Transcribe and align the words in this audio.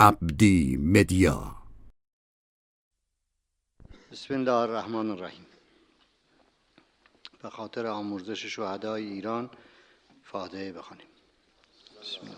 عبدی 0.00 0.76
مدیا 0.76 1.56
بسم 4.12 4.34
الله 4.34 4.52
الرحمن 4.52 5.10
الرحیم 5.10 5.46
به 7.42 7.50
خاطر 7.50 7.86
آموزش 7.86 8.46
شهدای 8.46 9.04
ایران 9.04 9.50
فاتحه 10.22 10.72
بخوانیم 10.72 11.06
بسم 12.02 12.20
الله 12.20 12.36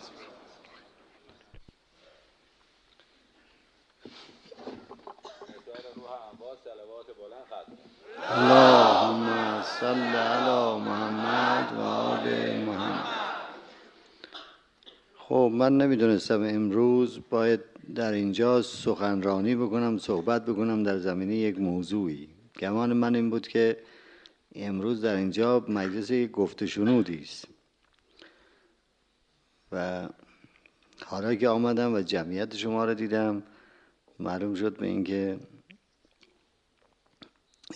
اللهم 8.30 9.62
صل 9.62 10.16
علی 10.16 10.80
محمد 10.80 11.72
و 11.78 11.80
آل 11.80 12.56
محمد 12.66 13.17
خب 15.28 15.50
من 15.54 15.76
نمی‌دونستم 15.76 16.42
امروز 16.42 17.20
باید 17.30 17.60
در 17.94 18.12
اینجا 18.12 18.62
سخنرانی 18.62 19.56
بکنم 19.56 19.98
صحبت 19.98 20.44
بکنم 20.44 20.82
در 20.82 20.98
زمینه 20.98 21.36
یک 21.36 21.58
موضوعی. 21.58 22.28
گمان 22.60 22.92
من 22.92 23.14
این 23.14 23.30
بود 23.30 23.48
که 23.48 23.76
امروز 24.54 25.00
در 25.00 25.16
اینجا 25.16 25.64
مجلس 25.68 26.12
گفت 26.12 26.66
شنودی 26.66 27.20
است. 27.22 27.44
و 29.72 30.08
حالا 31.06 31.34
که 31.34 31.48
آمدم 31.48 31.94
و 31.94 32.00
جمعیت 32.00 32.56
شما 32.56 32.84
را 32.84 32.94
دیدم 32.94 33.42
معلوم 34.18 34.54
شد 34.54 34.76
به 34.76 34.86
اینکه 34.86 35.38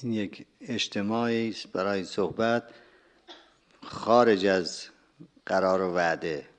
این 0.03 0.13
یک 0.13 0.47
اجتماعی 0.61 1.49
است 1.49 1.73
برای 1.73 2.05
صحبت 2.05 2.63
خارج 3.83 4.47
از 4.47 4.87
قرار 5.47 5.83
و 5.83 5.95
وعده. 5.95 6.52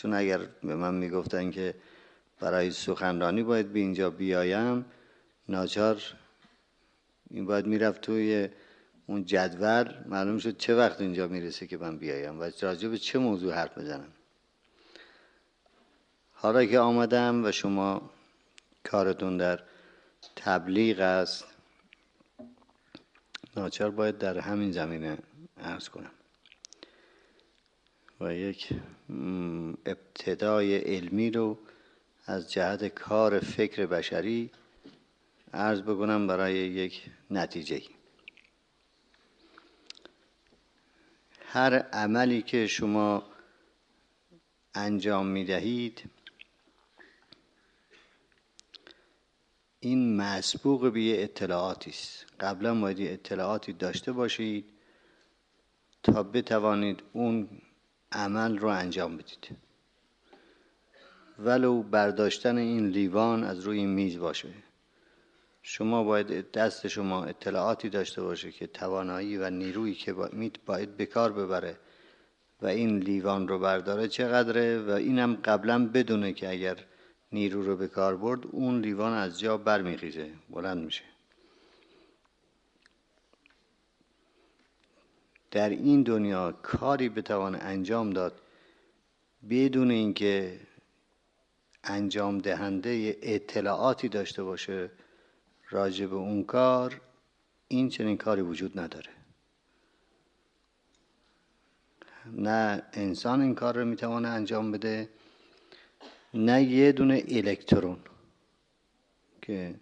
چون 0.00 0.14
اگر 0.14 0.38
به 0.38 0.76
من 0.76 0.94
می‌گفتن 0.94 1.50
که 1.50 1.74
برای 2.40 2.70
سخنرانی 2.70 3.42
باید 3.42 3.72
به 3.72 3.78
اینجا 3.78 4.10
بیایم 4.10 4.84
ناچار 5.48 6.02
این 7.30 7.46
باید 7.46 7.66
می‌رفت 7.66 8.00
توی 8.00 8.48
اون 9.06 9.24
جدول. 9.24 9.94
معلوم 10.06 10.38
شد 10.38 10.56
چه 10.56 10.74
وقت 10.74 11.00
اینجا 11.00 11.28
می‌رسه 11.28 11.66
که 11.66 11.76
من 11.76 11.98
بیایم 11.98 12.40
و 12.40 12.50
راجع 12.60 12.88
به 12.88 12.98
چه 12.98 13.18
موضوع 13.18 13.54
حرف 13.54 13.78
بزنم. 13.78 14.12
حالا 16.32 16.64
که 16.64 16.78
آمدم 16.78 17.44
و 17.44 17.52
شما 17.52 18.10
کارتون 18.84 19.36
در 19.36 19.60
تبلیغ 20.36 21.00
است 21.00 21.44
ناچار 23.56 23.90
باید 23.90 24.18
در 24.18 24.38
همین 24.38 24.72
زمینه 24.72 25.18
ارز 25.56 25.88
کنم. 25.88 26.10
و 28.20 28.34
یک 28.34 28.68
ابتدای 29.86 30.76
علمی 30.76 31.30
رو 31.30 31.58
از 32.26 32.52
جهت 32.52 32.84
کار 32.84 33.38
فکر 33.38 33.86
بشری 33.86 34.50
عرض 35.52 35.82
بکنم 35.82 36.26
برای 36.26 36.54
یک 36.54 37.10
نتیجه 37.30 37.82
هر 41.46 41.74
عملی 41.74 42.42
که 42.42 42.66
شما 42.66 43.22
انجام 44.74 45.26
می 45.26 45.44
دهید 45.44 46.10
این 49.80 50.16
مسبوق 50.16 50.92
به 50.92 51.22
اطلاعاتی 51.22 51.90
است. 51.90 52.26
قبلا 52.40 52.80
باید 52.80 53.00
اطلاعاتی 53.00 53.72
داشته 53.72 54.12
باشید 54.12 54.64
تا 56.02 56.22
بتوانید 56.22 57.02
اون 57.12 57.48
عمل 58.12 58.58
رو 58.58 58.68
انجام 58.68 59.16
بدید. 59.16 59.56
ولو 61.38 61.82
برداشتن 61.82 62.56
این 62.56 62.88
لیوان 62.88 63.44
از 63.44 63.60
روی 63.60 63.86
میز 63.86 64.18
باشه. 64.18 64.48
شما 65.62 66.04
باید 66.04 66.52
دست 66.52 66.88
شما 66.88 67.24
اطلاعاتی 67.24 67.88
داشته 67.88 68.22
باشه 68.22 68.52
که 68.52 68.66
توانایی 68.66 69.36
و 69.36 69.50
نیرویی 69.50 69.94
که 69.94 70.12
باید 70.66 70.96
بکار 70.96 71.32
ببره 71.32 71.76
و 72.62 72.66
این 72.66 72.98
لیوان 72.98 73.48
رو 73.48 73.58
برداره 73.58 74.08
چقدره 74.08 74.78
و 74.78 74.90
اینم 74.90 75.34
قبلا 75.44 75.86
بدونه 75.86 76.32
که 76.32 76.50
اگر 76.50 76.76
نیرو 77.32 77.62
رو 77.62 77.76
به 77.76 77.88
کار 77.88 78.16
برد 78.16 78.40
اون 78.50 78.80
لیوان 78.80 79.12
از 79.12 79.40
جا 79.40 79.56
برمیخیزه. 79.56 80.30
بلند 80.50 80.84
میشه. 80.84 81.09
در 85.50 85.68
این 85.68 86.02
دنیا 86.02 86.52
کاری 86.52 87.08
بتوان 87.08 87.54
انجام 87.54 88.10
داد 88.10 88.40
بدون 89.50 89.90
اینکه 89.90 90.60
انجام 91.84 92.38
دهنده 92.38 93.16
اطلاعاتی 93.22 94.08
داشته 94.08 94.42
باشه 94.42 94.90
راجع 95.70 96.06
به 96.06 96.14
اون 96.16 96.44
کار 96.44 97.00
این 97.68 97.88
چنین 97.88 98.16
کاری 98.16 98.42
وجود 98.42 98.78
نداره. 98.78 99.10
نه 102.26 102.82
انسان 102.92 103.40
این 103.40 103.54
کار 103.54 103.76
رو 103.78 103.84
می‌توانه 103.84 104.28
انجام 104.28 104.72
بده 104.72 105.08
نه 106.34 106.62
یه 106.62 106.92
دونه 106.92 107.24
الکترون 107.28 107.98
که 109.42 109.74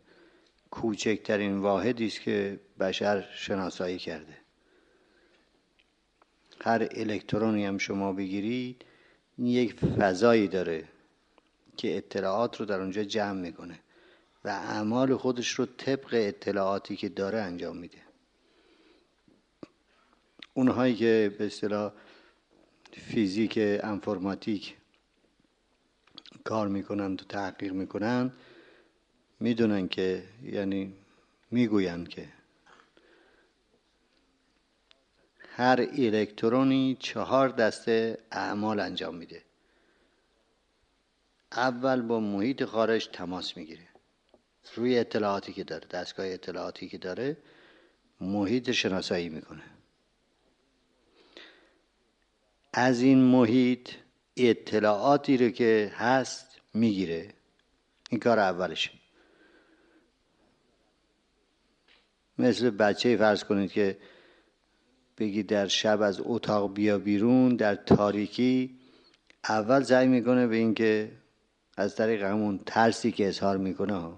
کوچکترین 0.70 1.58
واحدی 1.58 2.06
است 2.06 2.20
که 2.20 2.60
بشر 2.80 3.28
شناسایی 3.34 3.98
کرده. 3.98 4.37
هر 6.60 6.88
الکترونی 6.90 7.66
هم 7.66 7.78
شما 7.78 8.12
بگیرید 8.12 8.84
یک 9.38 9.74
فضایی 9.74 10.48
داره 10.48 10.88
که 11.76 11.96
اطلاعات 11.96 12.60
رو 12.60 12.66
در 12.66 12.80
اونجا 12.80 13.04
جمع 13.04 13.40
می‌کنه 13.40 13.80
و 14.44 14.48
اعمال 14.48 15.16
خودش 15.16 15.50
رو 15.50 15.66
طبق 15.66 16.08
اطلاعاتی 16.12 16.96
که 16.96 17.08
داره 17.08 17.38
انجام 17.38 17.76
میده. 17.76 17.98
اونهایی 20.54 20.94
که 20.94 21.34
به 21.38 21.46
اصطلاح 21.46 21.92
فیزیک 22.92 23.58
انفرماتیک 23.62 24.76
کار 26.44 26.68
می‌کنن 26.68 27.12
و 27.12 27.16
تحقیق 27.16 27.72
می‌کنن 27.72 28.32
می‌دونن 29.40 29.88
که 29.88 30.24
یعنی 30.44 30.92
می‌گوین 31.50 32.04
که 32.04 32.28
هر 35.58 35.86
الکترونی 35.92 36.96
چهار 37.00 37.48
دسته 37.48 38.18
اعمال 38.32 38.80
انجام 38.80 39.14
میده. 39.14 39.42
اول 41.52 42.02
با 42.02 42.20
محیط 42.20 42.64
خارج 42.64 43.08
تماس 43.12 43.56
می‌گیره. 43.56 43.88
روی 44.74 44.98
اطلاعاتی 44.98 45.52
که 45.52 45.64
داره 45.64 45.86
دستگاه 45.88 46.26
اطلاعاتی 46.26 46.88
که 46.88 46.98
داره 46.98 47.36
محیط 48.20 48.70
شناسایی 48.70 49.28
می‌کنه. 49.28 49.62
از 52.72 53.00
این 53.00 53.18
محیط 53.18 53.90
اطلاعاتی 54.36 55.36
رو 55.36 55.50
که 55.50 55.92
هست 55.94 56.60
می‌گیره. 56.74 57.34
این 58.10 58.20
کار 58.20 58.38
اولشه. 58.38 58.90
مثل 62.38 62.70
بچه 62.70 63.16
فرض 63.16 63.44
کنید 63.44 63.72
که 63.72 63.98
بگی 65.18 65.42
در 65.42 65.66
شب 65.66 66.02
از 66.02 66.20
اتاق 66.24 66.74
بیا 66.74 66.98
بیرون 66.98 67.56
در 67.56 67.74
تاریکی. 67.74 68.78
اول 69.48 69.82
سعی 69.82 70.08
می‌کنه 70.08 70.46
به 70.46 70.56
اینکه 70.56 71.12
از 71.76 71.96
طریق 71.96 72.22
همون 72.22 72.60
ترسی 72.66 73.12
که 73.12 73.28
اظهار 73.28 73.56
می‌کنه 73.56 74.12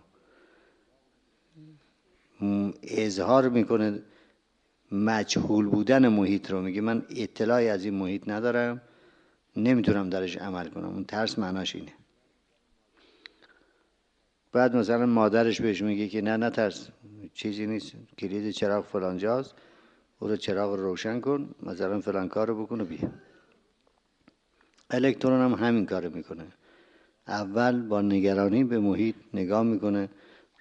اظهار 2.82 3.48
می‌کنه 3.48 4.02
مجهول 4.92 5.66
بودن 5.66 6.08
محیط 6.08 6.50
رو. 6.50 6.60
میگه 6.60 6.80
من 6.80 7.06
اطلاعی 7.10 7.68
از 7.68 7.84
این 7.84 7.94
محیط 7.94 8.28
ندارم 8.28 8.80
نمی‌تونم 9.56 10.10
درش 10.10 10.36
عمل 10.36 10.68
کنم. 10.68 10.88
اون 10.88 11.04
ترس 11.04 11.38
معناش 11.38 11.74
اینه. 11.74 11.92
بعد 14.52 14.76
مثلا 14.76 15.06
مادرش 15.06 15.60
بهش 15.60 15.82
میگه 15.82 16.08
که 16.08 16.20
نه 16.20 16.36
نه 16.36 16.50
ترس 16.50 16.88
چیزی 17.34 17.66
نیست. 17.66 17.92
کلید 18.18 18.50
چراغ 18.50 18.84
فلانجاست. 18.84 19.54
او 20.20 20.28
رو 20.28 20.36
چراغ 20.36 20.74
رو 20.74 20.82
روشن 20.82 21.20
کن 21.20 21.54
مثلا 21.62 22.00
فلان 22.00 22.28
کار 22.28 22.54
بکن 22.54 22.80
و 22.80 22.84
بیا. 22.84 23.10
الکترون 24.90 25.40
هم 25.40 25.66
همین 25.66 25.86
کار 25.86 26.08
می‌کنه. 26.08 26.46
اول 27.28 27.82
با 27.82 28.02
نگرانی 28.02 28.64
به 28.64 28.78
محیط 28.78 29.14
نگاه 29.34 29.62
می‌کنه 29.62 30.08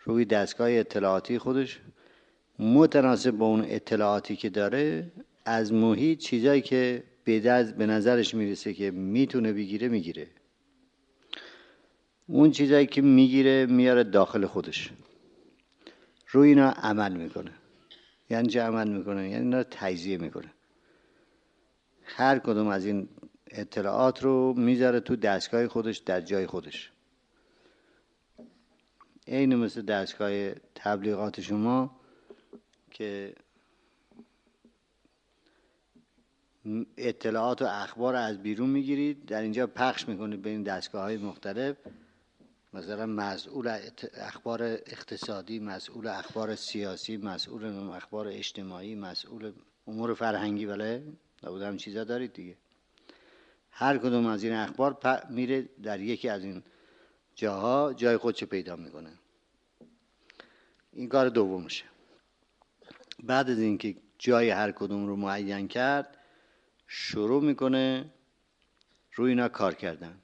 روی 0.04 0.26
دستگاه 0.26 0.72
اطلاعاتی 0.72 1.38
خودش. 1.38 1.80
متناسب 2.60 3.32
با 3.32 3.46
اون 3.46 3.66
اطلاعاتی 3.68 4.36
که 4.36 4.50
داره 4.50 5.12
از 5.46 5.74
محیط 5.74 6.20
چیزایی 6.20 6.62
که 6.62 7.04
به 7.26 7.86
نظرش 7.86 8.36
می‌رسه 8.36 8.74
که 8.74 8.92
می‌تونه 8.92 9.54
بگیره 9.54 9.88
می‌گیره. 9.88 10.28
اون 12.28 12.52
چیزایی 12.52 12.88
که 12.88 13.02
می‌گیره 13.02 13.66
میاره 13.66 14.04
داخل 14.04 14.46
خودش. 14.46 14.92
روی 16.32 16.50
اینا 16.50 16.70
عمل 16.70 17.14
می‌کنه. 17.14 17.52
یعنی 18.30 18.48
چه 18.48 18.62
عمل 18.62 18.90
می‌کنه؟ 18.90 19.30
یعنی 19.30 19.46
اینا 19.46 19.64
تجزیه 19.64 20.18
می‌کنه. 20.18 20.54
هر 22.04 22.40
کدوم 22.40 22.68
از 22.68 22.86
این 22.86 23.10
اطلاعات 23.48 24.24
رو 24.24 24.54
می‌ذاره 24.54 25.00
تو 25.00 25.16
دستگاه 25.16 25.68
خودش 25.68 25.98
در 25.98 26.22
جای 26.22 26.48
خودش. 26.48 26.92
عین 29.28 29.56
مثل 29.56 29.82
دستگاه 29.82 30.52
تبلیغات 30.76 31.42
شما 31.42 32.00
که 32.92 33.36
اطلاعات 36.98 37.62
و 37.62 37.66
اخبار 37.66 38.16
از 38.16 38.44
بیرون 38.44 38.70
می‌گیرید 38.70 39.26
در 39.26 39.42
اینجا 39.42 39.68
پخش 39.68 40.08
می‌کنید 40.08 40.42
به 40.42 40.50
این 40.50 40.64
دستگاه 40.64 41.02
های 41.02 41.18
مختلف. 41.18 41.78
مثلا 42.74 43.06
مسئول 43.06 43.80
اخبار 44.14 44.64
اقتصادی 44.64 45.60
مسئول 45.60 46.08
اخبار 46.08 46.56
سیاسی 46.56 47.18
مسئول 47.18 47.90
اخبار 47.90 48.28
اجتماعی 48.28 48.96
مسئول 48.96 49.52
امور 49.88 50.14
فرهنگی 50.14 50.66
بله؟ 50.66 51.04
نبود 51.44 51.62
هم 51.62 51.78
چیزا 51.78 52.04
دارید 52.04 52.34
دیگه. 52.34 52.58
هر 53.72 53.98
کدوم 53.98 54.26
از 54.26 54.44
این 54.44 54.54
اخبار 54.54 54.98
میره 55.30 55.62
در 55.84 56.00
یکی 56.00 56.30
از 56.30 56.44
این 56.44 56.64
جاها 57.36 57.94
جای 57.94 58.18
خودش 58.18 58.44
پیدا 58.44 58.76
می‌کنه. 58.76 59.12
این 60.94 61.10
کار 61.10 61.30
دومشه. 61.30 61.86
بعد 63.24 63.50
از 63.50 63.60
اینکه 63.60 63.96
جای 64.18 64.50
هر 64.50 64.72
کدوم 64.72 65.08
رو 65.08 65.16
معین 65.16 65.68
کرد 65.68 66.18
شروع 66.88 67.44
می‌کنه 67.44 68.14
روی 69.14 69.30
اینا 69.30 69.50
کار 69.50 69.74
کردن. 69.74 70.22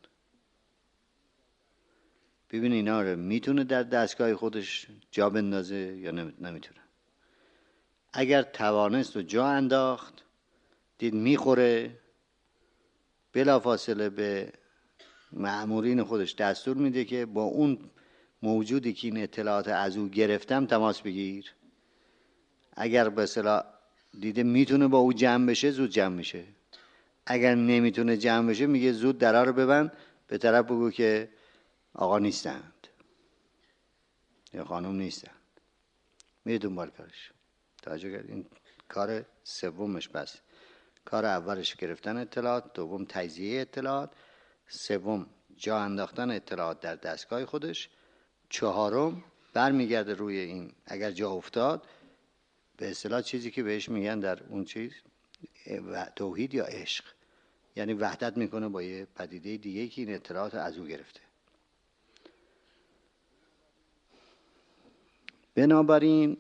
ببین 2.56 2.72
اینا 2.72 3.02
رو 3.02 3.16
می‌تونه 3.16 3.64
در 3.64 3.84
دستگاه 3.84 4.36
خودش 4.36 4.88
جا 5.12 5.30
بندازه 5.30 5.76
یا 5.76 6.12
نمی‌تونه. 6.12 6.80
اگر 8.14 8.42
توانست 8.42 9.18
و 9.18 9.22
جا 9.22 9.48
انداخت 9.48 10.24
دید 10.98 11.14
می‌خوره 11.14 12.00
بلافاصله 13.34 14.10
به 14.10 14.54
معمورین 15.34 16.04
خودش 16.04 16.36
دستور 16.36 16.78
میده 16.78 17.06
که 17.06 17.26
با 17.26 17.44
اون 17.44 17.80
موجودی 18.44 18.94
که 18.94 19.08
این 19.08 19.24
اطلاعات 19.24 19.68
از 19.68 19.98
او 19.98 20.10
گرفتم 20.10 20.66
تماس 20.66 21.02
بگیر. 21.02 21.54
اگر 22.74 23.10
به 23.10 23.28
دیده 24.20 24.44
می‌تونه 24.44 24.88
با 24.88 24.98
او 24.98 25.14
جمع 25.14 25.46
بشه 25.46 25.72
زود 25.72 25.90
جمع 25.90 26.16
میشه. 26.16 26.44
اگر 27.26 27.56
نمی‌تونه 27.56 28.18
جمع 28.18 28.50
بشه 28.50 28.68
میگه 28.68 28.92
زود 28.92 29.18
درا 29.18 29.44
رو 29.44 29.54
ببند 29.54 29.92
به 30.28 30.38
طرف 30.38 30.66
بگو 30.66 30.92
که 30.92 31.30
آقا 31.96 32.20
نیستند. 32.20 32.88
یا 34.54 34.66
خانم 34.66 34.96
نیستند. 34.96 35.42
میره 36.46 36.58
دنبال 36.58 36.90
کارش. 36.90 37.32
توجه 37.82 38.12
کرد 38.12 38.30
این 38.30 38.46
کار 38.88 39.26
سومش 39.44 40.08
بس. 40.08 40.38
کار 41.06 41.26
اولش 41.26 41.76
گرفتن 41.76 42.18
اطلاعات 42.18 42.74
دوم 42.74 43.06
تجزیه 43.06 43.62
اطلاعات 43.62 44.12
سوم 44.68 45.26
جا 45.58 45.78
انداختن 45.78 46.32
اطلاعات 46.32 46.80
در 46.80 46.96
دستگاه 46.96 47.46
خودش 47.46 47.90
چهارم 48.50 49.24
برمیگرده 49.54 50.14
روی 50.14 50.38
این. 50.38 50.72
اگر 50.86 51.12
جا 51.12 51.32
افتاد 51.32 51.88
به 52.78 52.90
اصطلاح 52.90 53.22
چیزی 53.22 53.52
که 53.52 53.64
بهش 53.64 53.90
میگن 53.90 54.20
در 54.20 54.44
اون 54.44 54.66
چیز 54.66 54.92
توحید 56.16 56.54
یا 56.54 56.66
عشق. 56.66 57.06
یعنی 57.76 57.94
وحدت 57.94 58.38
می‌کنه 58.38 58.70
با 58.70 58.82
یه 58.82 59.06
پدیده 59.06 59.58
دیگه 59.58 59.88
که 59.88 60.02
این 60.02 60.16
اطلاعات 60.16 60.56
از 60.56 60.78
او 60.78 60.86
گرفته. 60.86 61.25
بنابراین 65.56 66.38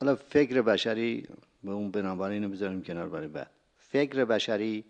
حالا 0.00 0.16
فکر 0.16 0.62
بشری 0.62 1.28
به 1.64 1.70
اون 1.70 1.90
بنابراین 1.90 2.44
رو 2.44 2.50
بذاریم 2.50 2.82
کنار 2.82 3.08
برای 3.08 3.28
بعد. 3.28 3.50
فکر 3.78 4.24
بشری 4.24 4.84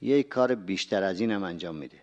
یک 0.00 0.28
کار 0.28 0.54
بیشتر 0.54 1.02
از 1.02 1.20
این 1.20 1.30
هم 1.30 1.42
انجام 1.42 1.76
میده. 1.76 2.00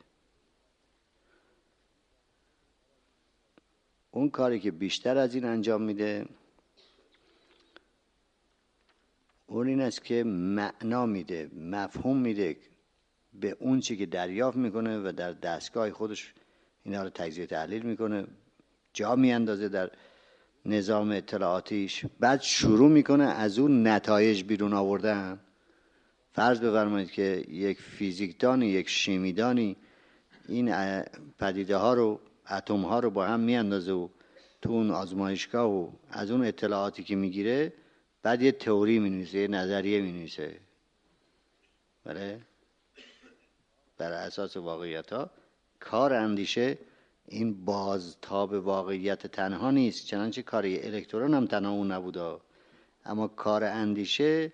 اون 4.11 4.29
کاری 4.29 4.59
که 4.59 4.71
بیشتر 4.71 5.17
از 5.17 5.35
این 5.35 5.45
انجام 5.45 5.81
میده 5.81 6.25
اون 9.47 9.67
این 9.67 9.81
است 9.81 10.03
که 10.03 10.23
معنا 10.23 11.05
میده 11.05 11.51
مفهوم 11.55 12.17
میده 12.17 12.57
به 13.41 13.57
اون 13.59 13.79
چی 13.79 13.97
که 13.97 14.05
دریافت 14.05 14.57
می‌کنه 14.57 14.99
و 14.99 15.11
در 15.11 15.31
دستگاه 15.31 15.91
خودش 15.91 16.33
اینا 16.83 17.03
رو 17.03 17.09
تجزیه 17.09 17.45
تحلیل 17.45 17.83
می‌کنه 17.83 18.27
جا 18.93 19.15
میاندازه 19.15 19.69
در 19.69 19.91
نظام 20.65 21.11
اطلاعاتیش. 21.11 22.05
بعد 22.19 22.41
شروع 22.41 22.89
می‌کنه 22.89 23.23
از 23.23 23.59
اون 23.59 23.87
نتایج 23.87 24.43
بیرون 24.43 24.73
آوردن. 24.73 25.39
فرض 26.31 26.59
بفرمایید 26.59 27.11
که 27.11 27.45
یک 27.49 27.81
فیزیکدانی 27.81 28.67
یک 28.67 28.89
شیمیدانی 28.89 29.75
این 30.47 30.75
پدیده 31.39 31.77
ها 31.77 31.93
رو 31.93 32.19
اتم 32.49 32.81
ها 32.81 32.99
رو 32.99 33.09
با 33.09 33.25
هم 33.25 33.39
میاندازه 33.39 33.91
و 33.91 34.07
تو 34.61 34.71
اون 34.71 34.91
آزمایشگاه 34.91 35.71
و 35.71 35.91
از 36.09 36.31
اون 36.31 36.45
اطلاعاتی 36.45 37.03
که 37.03 37.15
می‌گیره 37.15 37.73
بعد 38.23 38.41
یه 38.41 38.51
تئوری 38.51 38.99
می 38.99 39.27
یه 39.33 39.47
نظریه 39.47 40.01
می 40.01 40.31
بله؟ 42.03 42.41
بر 43.97 44.11
اساس 44.11 44.57
واقعیت 44.57 45.13
ها 45.13 45.29
کار 45.79 46.13
اندیشه 46.13 46.77
این 47.27 47.65
بازتاب 47.65 48.53
واقعیت 48.53 49.27
تنها 49.27 49.71
نیست 49.71 50.05
چنانچه 50.05 50.41
کار 50.41 50.63
الکترون 50.65 51.33
هم 51.33 51.45
تنها 51.45 51.71
اون 51.71 51.91
نبوده. 51.91 52.37
اما 53.05 53.27
کار 53.27 53.63
اندیشه 53.63 54.53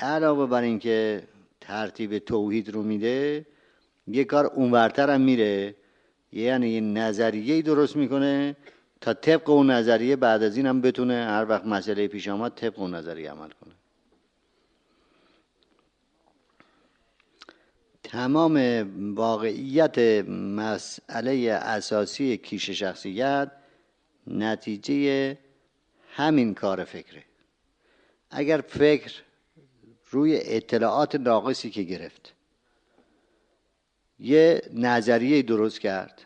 علاوه 0.00 0.46
بر 0.46 0.62
اینکه 0.62 1.22
ترتیب 1.60 2.18
توحید 2.18 2.68
رو 2.68 2.82
میده 2.82 3.46
یه 4.06 4.24
کار 4.24 4.46
اونورتر 4.46 5.10
هم 5.10 5.20
میره. 5.20 5.74
یعنی 6.32 6.68
یه 6.68 6.80
نظریه 6.80 7.62
درست 7.62 7.96
می‌کنه 7.96 8.56
تا 9.00 9.14
طبق 9.14 9.50
اون 9.50 9.70
نظریه 9.70 10.16
بعد 10.16 10.42
از 10.42 10.56
این 10.56 10.66
هم 10.66 10.80
بتونه 10.80 11.14
هر 11.14 11.46
وقت 11.48 11.66
مسئله 11.66 12.08
پیش 12.08 12.28
آمد 12.28 12.52
طبق 12.54 12.78
اون 12.78 12.94
نظریه 12.94 13.30
عمل 13.30 13.50
کنه. 13.50 13.74
تمام 18.14 18.56
واقعیت 19.14 19.98
مسئله 20.28 21.52
اساسی 21.52 22.36
کیش 22.36 22.70
شخصیت 22.70 23.52
نتیجه 24.26 25.38
همین 26.12 26.54
کار 26.54 26.84
فکره. 26.84 27.24
اگر 28.30 28.60
فکر 28.60 29.12
روی 30.10 30.40
اطلاعات 30.42 31.14
ناقصی 31.14 31.70
که 31.70 31.82
گرفت 31.82 32.34
یه 34.18 34.62
نظریه 34.72 35.42
درست 35.42 35.80
کرد 35.80 36.22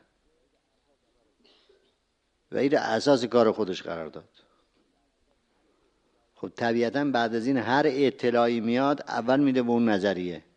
و 2.52 2.57
این 2.57 2.78
اساس 2.78 3.25
کار 3.25 3.52
خودش 3.52 3.83
قرار 3.83 4.07
داد. 4.07 4.28
خب 6.35 6.49
طبیعتا 6.49 7.04
بعد 7.04 7.35
از 7.35 7.47
این 7.47 7.57
هر 7.57 7.85
اطلاعی 7.87 8.61
میاد 8.61 9.04
اول 9.09 9.40
میده 9.40 9.62
به 9.62 9.71
اون 9.71 9.88
نظریه. 9.88 10.48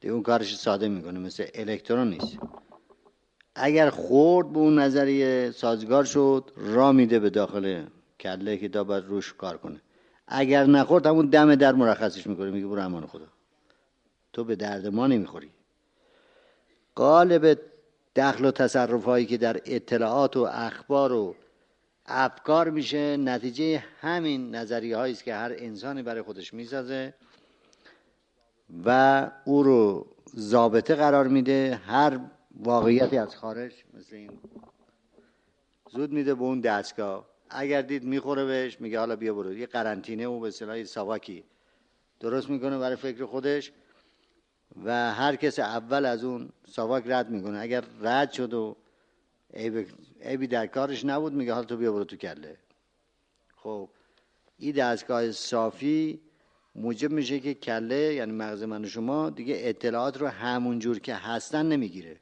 دیگه 0.00 0.14
اون 0.14 0.22
کارش 0.22 0.56
ساده 0.56 0.88
می‌کنه 0.88 1.18
مثل 1.18 1.46
الکترون 1.54 2.10
نیست. 2.10 2.38
اگر 3.54 3.90
خورد 3.90 4.52
به 4.52 4.58
اون 4.58 4.78
نظریه 4.78 5.50
سازگار 5.50 6.04
شد 6.04 6.50
را 6.56 6.92
میده 6.92 7.18
به 7.18 7.30
داخل 7.30 7.86
کله 8.20 8.56
که 8.56 8.68
تا 8.68 8.84
باید 8.84 9.04
روش 9.04 9.32
کار 9.32 9.58
کنه. 9.58 9.80
اگر 10.28 10.64
نخورد 10.66 11.06
همون 11.06 11.26
دم 11.26 11.54
در 11.54 11.72
مرخصش 11.72 12.26
می‌کنه. 12.26 12.50
میگه 12.50 12.66
برو 12.66 12.82
امان 12.82 13.06
خدا. 13.06 13.26
تو 14.32 14.44
به 14.44 14.56
درد 14.56 14.86
ما 14.86 15.06
نمی‌خوری. 15.06 15.50
قالب 16.94 17.58
دخل 18.16 18.44
و 18.44 18.50
تصرف 18.50 19.04
هایی 19.04 19.26
که 19.26 19.36
در 19.36 19.60
اطلاعات 19.64 20.36
و 20.36 20.48
اخبار 20.52 21.12
و 21.12 21.34
افکار 22.06 22.70
میشه 22.70 23.16
نتیجه 23.16 23.84
همین 24.00 24.54
نظریه 24.54 24.96
هایی 24.96 25.12
است 25.12 25.24
که 25.24 25.34
هر 25.34 25.52
انسانی 25.56 26.02
برای 26.02 26.22
خودش 26.22 26.54
می‌سازه. 26.54 27.14
و 28.84 29.30
او 29.44 29.62
رو 29.62 30.06
ضابطه 30.36 30.94
قرار 30.94 31.28
میده 31.28 31.80
هر 31.86 32.20
واقعیتی 32.60 33.18
از 33.18 33.36
خارج 33.36 33.72
مثل 33.94 34.16
این. 34.16 34.30
زود 35.90 36.12
میده 36.12 36.34
به 36.34 36.42
اون 36.42 36.60
دستگاه. 36.60 37.26
اگر 37.50 37.82
دید 37.82 38.04
می‌خوره 38.04 38.44
بهش 38.44 38.80
میگه 38.80 38.98
حالا 38.98 39.16
بیا 39.16 39.34
برو. 39.34 39.52
یه 39.52 39.66
قرنطینه 39.66 40.26
و 40.26 40.40
به 40.40 40.50
صلاح 40.50 40.84
سواکی 40.84 41.44
درست 42.20 42.50
می‌کنه 42.50 42.78
برای 42.78 42.96
فکر 42.96 43.24
خودش 43.24 43.72
و 44.84 45.12
هر 45.12 45.36
کس 45.36 45.58
اول 45.58 46.04
از 46.04 46.24
اون 46.24 46.48
ساواک 46.68 47.04
رد 47.06 47.30
می‌کنه. 47.30 47.58
اگر 47.58 47.84
رد 48.00 48.32
شد 48.32 48.54
و 48.54 48.76
عیبی 50.22 50.46
در 50.46 50.66
کارش 50.66 51.04
نبود 51.04 51.32
میگه 51.32 51.52
حالا 51.52 51.64
تو 51.66 51.76
بیا 51.76 51.92
برو 51.92 52.04
تو 52.04 52.16
کله. 52.16 52.56
خب 53.56 53.88
این 54.58 54.74
دستگاه 54.74 55.30
صافی 55.30 56.20
موجب 56.78 57.10
میشه 57.10 57.40
که 57.40 57.54
کله 57.54 58.14
یعنی 58.14 58.32
مغز 58.32 58.62
من 58.62 58.84
و 58.84 58.88
شما 58.88 59.30
دیگه 59.30 59.56
اطلاعات 59.58 60.20
رو 60.20 60.26
همون 60.26 60.78
جور 60.78 60.98
که 60.98 61.14
هستن 61.14 61.66
نمی‌گیره. 61.66 62.16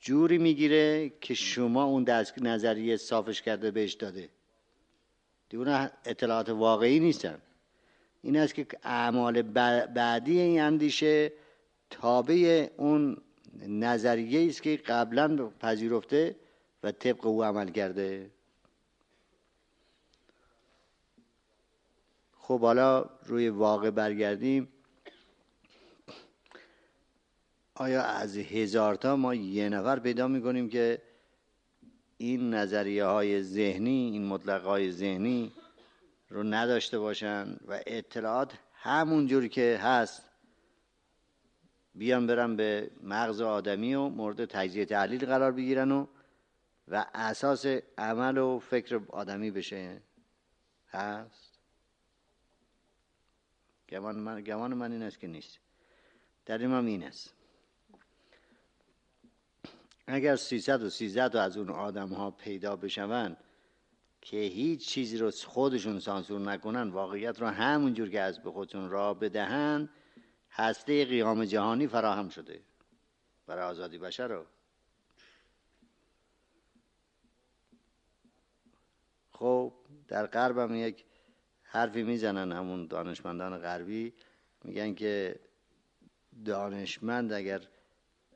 جوری 0.00 0.38
می‌گیره 0.38 1.12
که 1.20 1.34
شما 1.34 1.84
اون 1.84 2.04
دست 2.04 2.42
نظریه 2.42 2.96
صافش 2.96 3.42
کرده 3.42 3.70
بهش 3.70 3.92
داده. 3.92 4.28
دیگه 5.48 5.90
اطلاعات 6.04 6.48
واقعی 6.48 7.00
نیستن. 7.00 7.38
این 8.22 8.36
است 8.36 8.54
که 8.54 8.66
اعمال 8.82 9.42
بعدی 9.86 10.40
این 10.40 10.60
اندیشه 10.60 11.32
تابع 11.90 12.68
اون 12.76 13.16
نظریه 13.68 14.48
است 14.48 14.62
که 14.62 14.76
قبلا 14.76 15.50
پذیرفته 15.60 16.36
و 16.82 16.92
طبق 16.92 17.26
او 17.26 17.44
عمل 17.44 17.68
کرده. 17.68 18.30
خب 22.48 22.60
حالا 22.60 23.10
روی 23.24 23.48
واقع 23.48 23.90
برگردیم. 23.90 24.68
آیا 27.74 28.02
از 28.02 28.36
هزار 28.36 28.94
تا 28.94 29.16
ما 29.16 29.34
یه 29.34 29.68
نفر 29.68 29.98
پیدا 29.98 30.28
می‌کنیم 30.28 30.68
که 30.68 31.02
این 32.16 32.54
نظریه 32.54 33.04
های 33.04 33.42
ذهنی 33.42 34.10
این 34.10 34.26
مطلق 34.26 34.64
های 34.64 34.92
ذهنی 34.92 35.52
رو 36.28 36.42
نداشته 36.42 36.98
باشن 36.98 37.56
و 37.66 37.80
اطلاعات 37.86 38.52
همون 38.74 39.26
جور 39.26 39.48
که 39.48 39.80
هست 39.82 40.22
بیان 41.94 42.26
برن 42.26 42.56
به 42.56 42.90
مغز 43.02 43.40
آدمی 43.40 43.94
و 43.94 44.08
مورد 44.08 44.44
تجزیه 44.44 44.84
تحلیل 44.84 45.26
قرار 45.26 45.52
بگیرن 45.52 45.92
و 45.92 46.06
و 46.88 47.06
اساس 47.14 47.66
عمل 47.98 48.38
و 48.38 48.58
فکر 48.58 49.00
آدمی 49.08 49.50
بشه. 49.50 50.02
هست؟ 50.90 51.47
گمان 53.88 54.16
من, 54.16 54.40
گمان 54.40 54.74
من 54.74 54.92
این 54.92 55.02
است 55.02 55.18
که 55.20 55.26
نیست. 55.26 55.58
در 56.46 56.58
این 56.58 56.72
این 56.72 57.04
است. 57.04 57.34
اگر 60.06 60.36
313 60.36 61.28
تا 61.28 61.42
از 61.42 61.56
اون 61.56 61.70
آدم 61.70 62.08
ها 62.08 62.30
پیدا 62.30 62.76
بشوند 62.76 63.36
که 64.20 64.36
هیچ 64.36 64.88
چیزی 64.88 65.18
رو 65.18 65.30
خودشون 65.30 66.00
سانسور 66.00 66.40
نکنن 66.40 66.88
واقعیت 66.90 67.40
رو 67.40 67.46
همونجور 67.46 68.08
که 68.10 68.20
از 68.20 68.42
به 68.42 68.50
خودشون 68.50 68.90
را 68.90 69.14
بدهن 69.14 69.88
هسته 70.50 71.04
قیام 71.04 71.44
جهانی 71.44 71.86
فراهم 71.86 72.28
شده. 72.28 72.60
برای 73.46 73.64
آزادی 73.64 73.98
بشر 73.98 74.28
رو. 74.28 74.46
خب 79.30 79.72
در 80.08 80.26
غرب 80.26 80.70
یک 80.70 81.04
حرفی 81.70 82.02
می‌زنن 82.02 82.52
همون 82.52 82.86
دانشمندان 82.86 83.58
غربی 83.58 84.12
میگن 84.64 84.94
که 84.94 85.40
دانشمند 86.44 87.32
اگر 87.32 87.60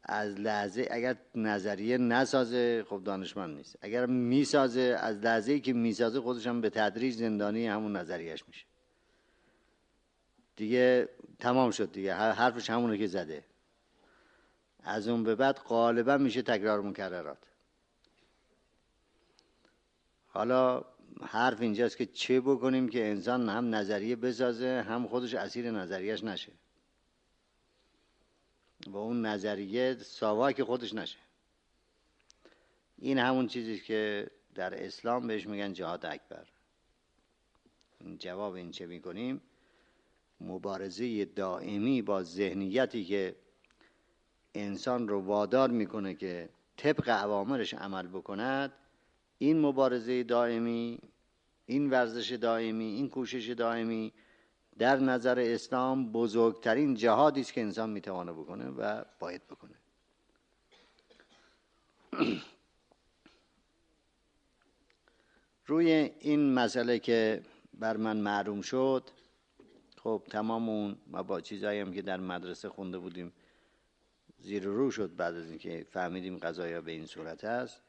از 0.02 0.40
لحظه 0.40 0.88
اگر 0.90 1.16
نظریه 1.34 1.98
نسازه 1.98 2.84
خب 2.88 3.02
دانشمند 3.04 3.56
نیست. 3.56 3.76
اگر 3.80 4.06
می‌سازه 4.06 4.96
از 5.00 5.16
لحظه 5.18 5.52
ای 5.52 5.60
که 5.60 5.72
می‌سازه 5.72 6.20
خودش 6.20 6.46
هم 6.46 6.60
به 6.60 6.70
تدریج 6.70 7.14
زندانی 7.14 7.66
همون 7.66 7.96
نظریهش 7.96 8.44
میشه. 8.48 8.66
دیگه 10.56 11.08
تمام 11.38 11.70
شد 11.70 11.92
دیگه. 11.92 12.14
حرفش 12.14 12.70
همونه 12.70 12.98
که 12.98 13.06
زده. 13.06 13.44
از 14.82 15.08
اون 15.08 15.22
به 15.22 15.34
بعد 15.34 15.58
غالبا 15.58 16.16
میشه 16.16 16.42
تکرار 16.42 16.80
مکررات. 16.80 17.38
حالا 20.26 20.84
حرف 21.20 21.60
اینجاست 21.60 21.96
که 21.96 22.06
چه 22.06 22.40
بکنیم 22.40 22.88
که 22.88 23.06
انسان 23.06 23.48
هم 23.48 23.74
نظریه 23.74 24.16
بسازه 24.16 24.84
هم 24.88 25.08
خودش 25.08 25.34
اسیر 25.34 25.70
نظریهش 25.70 26.24
نشه. 26.24 26.52
و 28.86 28.96
اون 28.96 29.26
نظریه 29.26 29.94
ساواک 29.94 30.62
خودش 30.62 30.94
نشه. 30.94 31.18
این 32.98 33.18
همون 33.18 33.46
چیزی 33.46 33.80
که 33.80 34.30
در 34.54 34.84
اسلام 34.84 35.26
بهش 35.26 35.46
میگن 35.46 35.72
جهاد 35.72 36.06
اکبر. 36.06 36.46
جواب 38.18 38.54
این 38.54 38.70
چه 38.70 38.86
می‌کنیم؟ 38.86 39.40
مبارزه 40.40 41.24
دائمی 41.24 42.02
با 42.02 42.22
ذهنیتی 42.22 43.04
که 43.04 43.36
انسان 44.54 45.08
رو 45.08 45.20
وادار 45.20 45.70
می‌کنه 45.70 46.14
که 46.14 46.48
طبق 46.76 47.08
عوامرش 47.08 47.74
عمل 47.74 48.06
بکند 48.06 48.72
این 49.42 49.60
مبارزه 49.60 50.22
دائمی 50.22 50.98
این 51.66 51.90
ورزش 51.90 52.32
دائمی 52.32 52.84
این 52.84 53.08
کوشش 53.08 53.48
دائمی 53.48 54.12
در 54.78 54.96
نظر 54.96 55.38
اسلام 55.38 56.12
بزرگترین 56.12 56.94
جهادی 56.94 57.40
است 57.40 57.52
که 57.52 57.60
انسان 57.60 57.90
می‌توانه 57.90 58.32
بکنه 58.32 58.68
و 58.68 59.04
باید 59.18 59.46
بکنه. 59.46 59.74
روی 65.66 65.90
این 66.20 66.54
مسئله 66.54 66.98
که 66.98 67.42
بر 67.74 67.96
من 67.96 68.16
معلوم 68.16 68.60
شد 68.60 69.10
خب 69.96 70.22
تمام 70.30 70.68
اون 70.68 70.96
ما 71.06 71.22
با 71.22 71.40
چیزایی 71.40 71.80
هم 71.80 71.92
که 71.92 72.02
در 72.02 72.20
مدرسه 72.20 72.68
خونده 72.68 72.98
بودیم 72.98 73.32
زیر 74.38 74.64
رو 74.64 74.90
شد 74.90 75.16
بعد 75.16 75.34
از 75.34 75.50
اینکه 75.50 75.86
فهمیدیم 75.90 76.36
قضایا 76.36 76.80
به 76.80 76.92
این 76.92 77.06
صورت 77.06 77.44
هست 77.44 77.82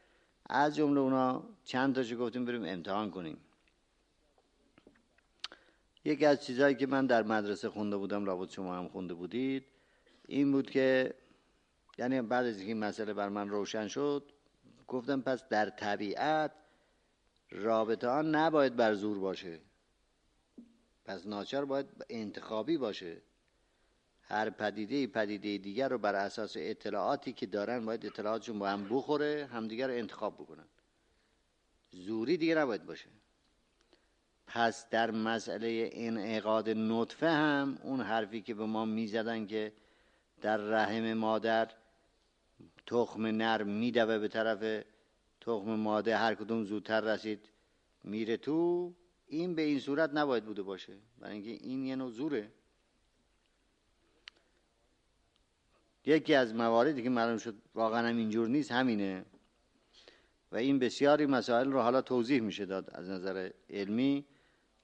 از 0.50 0.75
جمله 0.75 1.00
اونا 1.00 1.43
چند 1.63 1.95
تاشو 1.95 2.17
گفتیم 2.17 2.45
بریم 2.45 2.63
امتحان 2.65 3.12
کنیم. 3.12 3.38
یکی 6.05 6.25
از 6.25 6.45
چیزهایی 6.45 6.75
که 6.75 6.88
من 6.88 7.05
در 7.05 7.23
مدرسه 7.23 7.69
خونده 7.69 7.97
بودم 7.97 8.25
رابط 8.25 8.51
شما 8.51 8.75
هم 8.75 8.88
خونده 8.88 9.13
بودید 9.13 9.65
این 10.27 10.51
بود 10.51 10.69
که 10.69 11.13
یعنی 11.97 12.21
بعد 12.21 12.45
از 12.45 12.62
این 12.62 12.79
مسئله 12.79 13.13
بر 13.13 13.29
من 13.29 13.50
روشن 13.50 13.88
شد 13.88 14.31
گفتم 14.88 15.21
پس 15.21 15.47
در 15.47 15.69
طبیعت 15.69 16.51
رابطه 17.51 18.09
ها 18.09 18.21
نباید 18.21 18.75
بر 18.75 18.93
زور 18.93 19.19
باشه. 19.19 19.59
پس 21.05 21.25
ناچار 21.27 21.65
باید 21.65 21.85
انتخابی 22.09 22.77
باشه. 22.77 23.21
هر 24.23 24.49
پدیده 24.49 25.07
پدیده 25.07 25.57
دیگر 25.57 25.89
رو 25.89 25.97
بر 25.97 26.15
اساس 26.15 26.53
اطلاعاتی 26.57 27.33
که 27.33 27.45
دارن 27.45 27.85
باید 27.85 28.05
اطلاعاتشون 28.05 28.59
با 28.59 28.69
هم 28.69 28.87
بخوره 28.89 29.49
همدیگر 29.53 29.87
رو 29.87 29.93
انتخاب 29.93 30.33
بکنن. 30.33 30.65
زوری 31.91 32.37
دیگه 32.37 32.55
نباید 32.55 32.85
باشه. 32.85 33.09
پس 34.47 34.89
در 34.89 35.11
مسئله 35.11 35.89
انعقاد 35.93 36.69
نطفه 36.69 37.29
هم 37.29 37.77
اون 37.83 38.01
حرفی 38.01 38.41
که 38.41 38.53
به 38.53 38.65
ما 38.65 38.85
می‌زدن 38.85 39.47
که 39.47 39.73
در 40.41 40.57
رحم 40.57 41.13
مادر 41.13 41.71
تخم 42.85 43.25
نر 43.25 43.63
میدوه 43.63 44.17
به 44.19 44.27
طرف 44.27 44.83
تخم 45.41 45.75
ماده 45.75 46.17
هر 46.17 46.35
کدوم 46.35 46.63
زودتر 46.63 47.01
رسید 47.01 47.49
میره 48.03 48.37
تو 48.37 48.93
این 49.27 49.55
به 49.55 49.61
این 49.61 49.79
صورت 49.79 50.09
نباید 50.13 50.45
بوده 50.45 50.61
باشه. 50.63 50.93
برای 51.19 51.33
اینکه 51.33 51.65
این 51.65 51.85
یه 51.85 51.95
نوع 51.95 52.11
زوره. 52.11 52.51
یکی 56.05 56.33
از 56.36 56.53
مواردی 56.55 57.03
که 57.03 57.10
معلوم 57.10 57.38
شد 57.38 57.55
واقعا 57.75 58.07
هم 58.07 58.17
اینجور 58.17 58.48
نیست 58.48 58.72
همینه. 58.72 59.25
و 60.51 60.55
این 60.55 60.79
بسیاری 60.79 61.25
مسائل 61.25 61.72
رو 61.72 61.81
حالا 61.81 62.01
توضیح 62.01 62.41
میشه 62.41 62.65
داد 62.65 62.89
از 62.93 63.10
نظر 63.10 63.50
علمی 63.69 64.25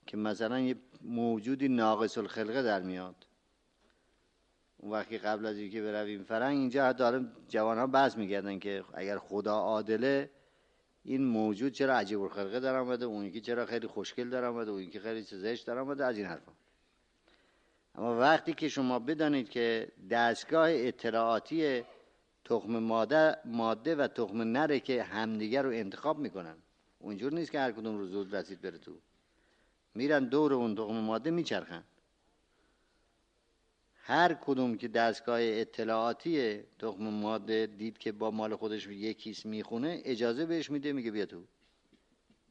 که 0.08 0.18
مثلا 0.18 0.60
یه 0.60 0.76
موجودی 1.02 1.68
ناقص 1.68 2.18
الخلقه 2.18 2.64
در 2.64 2.82
میاد. 2.82 3.16
اون 4.78 4.92
وقتی 4.92 5.18
قبل 5.18 5.46
از 5.46 5.58
اینکه 5.58 5.82
برویم 5.82 6.24
فرنگ 6.24 6.58
اینجا 6.58 6.94
دارم 6.94 7.32
جوان 7.48 7.78
ها 7.78 7.88
بحث 7.88 8.18
میگردن 8.18 8.60
که 8.60 8.84
اگر 8.94 9.18
خدا 9.18 9.54
عادله 9.54 10.30
این 11.04 11.26
موجود 11.26 11.72
چرا 11.72 11.98
عجیب 11.98 12.22
الخلقه 12.22 12.60
در 12.60 12.76
آمده؟ 12.76 13.06
اون 13.06 13.26
یکی 13.26 13.42
چرا 13.42 13.66
خیلی 13.66 13.88
خوشگل 13.88 14.30
در 14.30 14.46
آمده؟ 14.46 14.72
اون 14.72 14.82
یکی 14.82 15.00
خیلی 15.00 15.22
زشت 15.22 15.68
در 15.68 15.78
آمده؟ 15.78 16.06
از 16.06 16.18
این 16.18 16.26
حرفا. 16.26 16.52
اما 18.00 18.20
وقتی 18.20 18.54
که 18.54 18.70
شما 18.70 19.00
بدانید 19.00 19.50
که 19.50 19.92
دستگاه 20.10 20.70
اطلاعاتی 20.72 21.84
تخم 22.46 22.80
ماده, 22.80 23.38
ماده 23.46 23.96
و 23.96 24.08
تخم 24.08 24.42
نره 24.42 24.80
که 24.80 25.04
همدیگر 25.04 25.62
رو 25.62 25.70
انتخاب 25.70 26.20
می‌کنن 26.20 26.56
اونجور 27.00 27.34
نیست 27.34 27.52
که 27.52 27.60
هر 27.60 27.72
کدوم 27.72 27.98
رو 27.98 28.08
زود 28.08 28.36
رسید 28.36 28.62
بره 28.62 28.78
تو. 28.78 28.92
میرن 29.96 30.26
دور 30.26 30.54
اون 30.54 30.76
تخم 30.76 30.94
ماده 30.94 31.32
میچرخن. 31.32 31.84
هر 33.96 34.34
کدوم 34.34 34.78
که 34.78 34.88
دستگاه 34.88 35.40
اطلاعاتی 35.42 36.60
تخم 36.80 37.04
ماده 37.04 37.66
دید 37.66 37.98
که 37.98 38.12
با 38.12 38.32
مال 38.32 38.56
خودش 38.56 38.88
یکیس 38.88 39.46
می‌خونه 39.46 40.02
اجازه 40.06 40.46
بهش 40.46 40.72
میده 40.72 40.94
میگه 40.94 41.12
بیا 41.12 41.26
تو. 41.26 41.44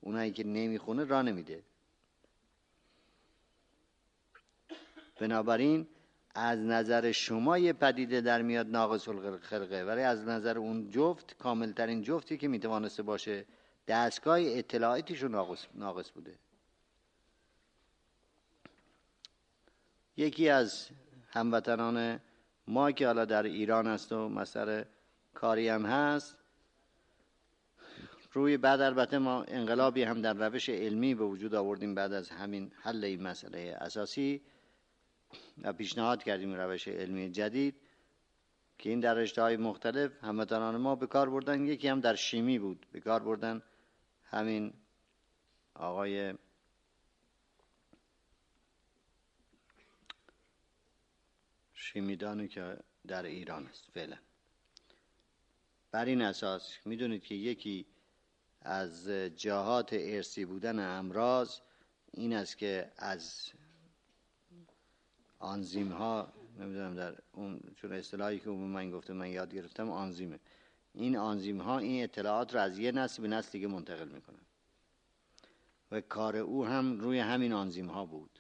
اونایی 0.01 0.33
که 0.33 0.45
نمی‌خونه 0.45 1.05
را 1.05 1.23
نمیده. 1.23 1.63
بنابراین 5.19 5.87
از 6.35 6.59
نظر 6.59 7.13
شما 7.13 7.59
یه 7.59 7.73
پدیده 7.73 8.21
در 8.21 8.43
میاد 8.43 8.67
ناقص 8.67 9.09
الخلقه 9.09 9.85
ولی 9.85 10.03
از 10.03 10.25
نظر 10.29 10.59
اون 10.59 10.91
جفت 10.91 11.37
کاملترین 11.39 12.03
جفتی 12.03 12.37
که 12.37 12.49
می‌توانسته 12.49 13.03
باشه 13.03 13.45
دستگاه 13.89 14.39
اطلاعاتیشون 14.41 15.31
ناقص, 15.31 15.67
ناقص 15.75 16.11
بوده. 16.11 16.35
یکی 20.17 20.49
از 20.49 20.89
هموطنان 21.29 22.21
ما 22.67 22.93
که 22.93 23.07
حالا 23.07 23.25
در 23.25 23.43
ایران 23.43 23.87
است 23.87 24.13
و 24.13 24.29
مسئله 24.29 24.87
کاری 25.35 25.69
هم 25.69 25.87
هست 25.87 26.39
روی 28.33 28.57
بعد 28.57 28.81
البته 28.81 29.19
ما 29.19 29.43
انقلابی 29.43 30.03
هم 30.03 30.23
در 30.23 30.33
روش 30.33 30.69
علمی 30.69 31.15
به 31.15 31.25
وجود 31.25 31.55
آوردیم 31.55 31.95
بعد 31.95 32.13
از 32.13 32.31
همین 32.31 32.73
حل 32.83 33.05
این 33.05 33.23
مسئله 33.23 33.77
اساسی. 33.81 34.43
و 35.63 35.73
پیشنهاد 35.73 36.23
کردیم 36.23 36.55
روش 36.55 36.89
علمی 36.89 37.31
جدید 37.31 37.75
که 38.79 38.91
این 38.91 39.01
در 39.01 39.15
رشته 39.15 39.43
های 39.43 39.57
مختلف 39.57 40.25
هموطنان 40.25 40.77
ما 40.77 40.95
به 40.97 41.07
کار 41.07 41.31
بردن. 41.31 41.67
یکی 41.67 41.89
هم 41.89 42.01
در 42.01 42.15
شیمی 42.15 42.59
بود. 42.59 42.87
به 42.93 43.01
کار 43.01 43.23
بردن 43.23 43.63
همین 44.25 44.73
آقای 45.75 46.35
شیمیدانی 51.75 52.49
که 52.49 52.77
در 53.07 53.23
ایران 53.23 53.67
است. 53.67 53.91
فعلا. 53.95 54.17
بر 55.91 56.05
این 56.05 56.23
اساس 56.23 56.77
می‌دونید 56.85 57.23
که 57.23 57.35
یکی 57.35 57.87
از 58.63 59.09
جهات 59.37 59.93
ارسی 59.93 60.45
بودن 60.45 60.99
امراض 60.99 61.59
این 62.13 62.33
است 62.33 62.59
که 62.59 62.93
از 62.97 63.51
آنزیم 65.39 65.93
ها 65.93 66.33
نمی‌دونم 66.59 66.95
در 66.95 67.17
اون 67.33 67.61
چون 67.77 67.93
اصطلاحی 67.93 68.39
که 68.39 68.51
من 68.51 68.91
گفته 68.91 69.13
من 69.13 69.31
یاد 69.31 69.55
گرفتم 69.55 69.91
آنزیمه. 69.91 70.41
این 70.93 71.17
آنزیم 71.17 71.61
ها 71.61 71.79
این 71.79 72.05
اطلاعات 72.05 72.55
رو 72.55 72.61
از 72.61 72.79
یه 72.79 72.93
نسل 72.93 73.23
به 73.23 73.29
نسل 73.29 73.51
دیگه 73.51 73.67
منتقل 73.67 74.09
می‌کنن. 74.09 74.47
و 75.91 76.01
کار 76.01 76.37
او 76.37 76.67
هم 76.67 77.01
روی 77.01 77.19
همین 77.19 77.53
آنزیم 77.53 77.87
ها 77.87 78.07
بود. 78.07 78.39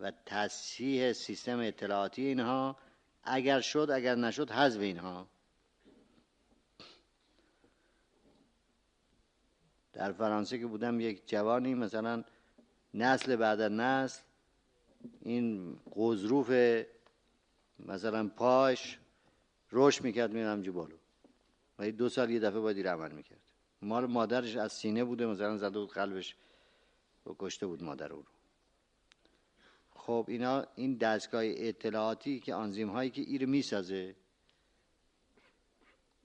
و 0.00 0.12
تصحیح 0.26 1.12
سیستم 1.12 1.58
اطلاعاتی 1.58 2.22
اینها 2.22 2.76
اگر 3.22 3.60
شد 3.60 3.88
اگر 3.92 4.14
نشد 4.14 4.50
حذف 4.50 4.80
اینها. 4.80 5.28
در 9.92 10.12
فرانسه 10.12 10.58
که 10.58 10.66
بودم 10.66 11.00
یک 11.00 11.28
جوانی 11.28 11.74
مثلا 11.74 12.24
نسل 12.94 13.36
بعد 13.36 13.60
نسل 13.60 14.22
این 15.20 15.76
قضروف 15.96 16.52
مثلا 17.78 18.28
پاش 18.28 18.98
روش 19.70 20.02
می‌کرد 20.02 20.32
میرم 20.32 20.62
جو 20.62 20.72
بالو 20.72 20.96
و 21.78 21.90
دو 21.90 22.08
سال 22.08 22.30
یه 22.30 22.38
دفعه 22.40 22.60
باید 22.60 22.88
عمل 22.88 23.12
می‌کرد. 23.12 23.40
مال 23.82 24.06
مادرش 24.06 24.56
از 24.56 24.72
سینه 24.72 25.04
بوده 25.04 25.26
مثلا 25.26 25.56
زده 25.56 25.78
بود 25.78 25.92
قلبش 25.92 26.36
و 27.26 27.30
کشته 27.38 27.66
بود 27.66 27.82
مادر 27.82 28.12
او 28.12 28.22
رو. 28.22 28.28
خب 29.90 30.24
اینا 30.28 30.66
این 30.74 30.96
دستگاه 30.96 31.42
اطلاعاتی 31.44 32.40
که 32.40 32.54
آنزیم 32.54 32.88
هایی 32.88 33.10
که 33.10 33.22
ایر 33.22 33.46
می‌سازه 33.46 34.16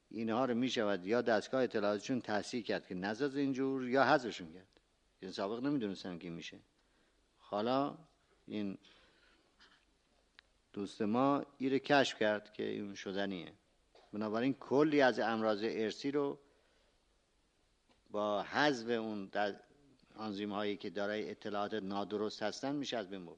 اینها 0.09 0.45
رو 0.45 0.55
می‌شود 0.55 1.05
یا 1.05 1.21
دستگاه 1.21 1.63
اطلاعاتشون 1.63 2.21
تحصیل 2.21 2.63
کرد 2.63 2.87
که 2.87 2.95
نزاز 2.95 3.35
اینجور 3.35 3.89
یا 3.89 4.03
حذفشون 4.03 4.53
کرد. 4.53 4.67
این 5.19 5.31
سابق 5.31 5.63
نمی‌دونستم 5.63 6.17
که 6.19 6.29
میشه. 6.29 6.59
حالا 7.39 7.97
این 8.51 8.77
دوست 10.73 11.01
ما 11.01 11.45
ایر 11.57 11.77
کشف 11.77 12.19
کرد 12.19 12.53
که 12.53 12.63
این 12.63 12.95
شدنیه. 12.95 13.53
بنابراین 14.13 14.53
کلی 14.53 15.01
از 15.01 15.19
امراض 15.19 15.63
ارسی 15.63 16.11
رو 16.11 16.39
با 18.11 18.43
حذف 18.43 18.89
اون 18.89 19.31
آنزیم 20.15 20.51
هایی 20.51 20.77
که 20.77 20.89
دارای 20.89 21.31
اطلاعات 21.31 21.73
نادرست 21.73 22.43
هستن 22.43 22.75
میشه 22.75 22.97
از 22.97 23.09
بین 23.09 23.25
برد. 23.25 23.37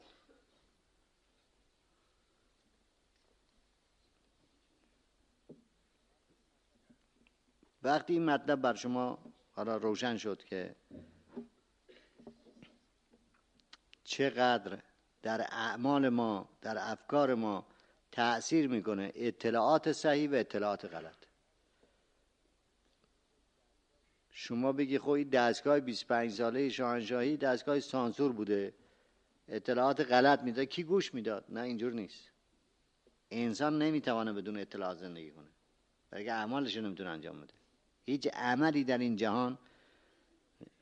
وقتی 7.83 8.13
این 8.13 8.25
مطلب 8.25 8.61
بر 8.61 8.75
شما 8.75 9.19
حالا 9.51 9.77
روشن 9.77 10.17
شد 10.17 10.43
که 10.43 10.75
چقدر 14.03 14.92
در 15.23 15.41
اعمال 15.41 16.09
ما 16.09 16.49
در 16.61 16.77
افکار 16.79 17.35
ما 17.35 17.65
تأثیر 18.11 18.67
می‌کنه. 18.67 19.11
اطلاعات 19.15 19.91
صحیح 19.91 20.29
و 20.31 20.33
اطلاعات 20.33 20.85
غلط. 20.85 21.15
شما 24.29 24.71
بگی 24.71 24.99
خب 24.99 25.09
این 25.09 25.29
دستگاه 25.29 25.79
25 25.79 26.31
ساله 26.31 26.69
شاهنشاهی 26.69 27.37
دستگاه 27.37 27.79
سانسور 27.79 28.31
بوده. 28.31 28.73
اطلاعات 29.47 30.01
غلط 30.01 30.41
می‌داد. 30.41 30.65
کی 30.65 30.83
گوش 30.83 31.13
می‌داد؟ 31.13 31.45
نه 31.49 31.61
اینجور 31.61 31.93
نیست. 31.93 32.31
انسان 33.31 33.81
نمی‌توانه 33.81 34.33
بدون 34.33 34.57
اطلاعات 34.57 34.97
زندگی 34.97 35.31
کنه. 35.31 35.49
برای 36.11 36.29
اعمالش 36.29 36.77
نمی‌تونه 36.77 37.09
انجام 37.09 37.41
بده. 37.41 37.53
هیچ 38.05 38.27
عملی 38.27 38.83
در 38.83 38.97
این 38.97 39.15
جهان 39.15 39.57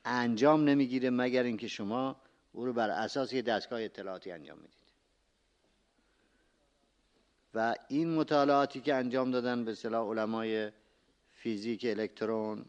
انجام 0.06 0.64
نمی‌گیره 0.64 1.10
مگر 1.10 1.44
اینکه 1.44 1.68
شما 1.68 2.22
او 2.52 2.66
رو 2.66 2.74
بر 2.74 2.90
اساس 2.90 3.34
یه 3.34 3.42
دستگاه 3.42 3.82
اطلاعاتی 3.82 4.32
انجام 4.32 4.58
می‌دید. 4.58 4.82
و 7.54 7.76
این 7.88 8.14
مطالعاتی 8.14 8.82
که 8.82 8.96
انجام 8.96 9.32
دادن 9.32 9.66
به 9.66 9.76
صلاح 9.76 10.10
علمای 10.10 10.72
فیزیک 11.32 11.86
الکترون 11.86 12.66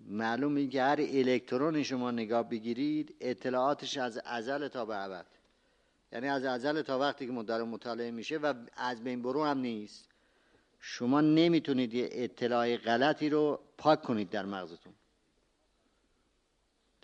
معلومه 0.00 0.66
که 0.66 0.82
هر 0.82 1.00
الکترونی 1.00 1.84
شما 1.84 2.10
نگاه 2.10 2.48
بگیرید 2.48 3.14
اطلاعاتش 3.20 3.96
از 3.96 4.18
ازل 4.24 4.68
تا 4.68 4.84
به 4.84 4.96
ابد. 4.96 5.26
یعنی 6.12 6.28
از 6.28 6.44
ازل 6.44 6.82
تا 6.82 6.98
وقتی 6.98 7.26
که 7.26 7.42
داره 7.42 7.64
مطالعه 7.64 8.10
میشه 8.10 8.38
و 8.38 8.54
از 8.76 9.04
بین 9.04 9.22
برو 9.22 9.44
هم 9.44 9.58
نیست. 9.58 10.08
شما 10.80 11.20
نمی‌تونید 11.20 11.94
یه 11.94 12.08
اطلاع 12.12 12.76
غلطی 12.76 13.28
رو 13.28 13.60
پاک 13.78 14.02
کنید 14.02 14.30
در 14.30 14.44
مغزتون. 14.44 14.92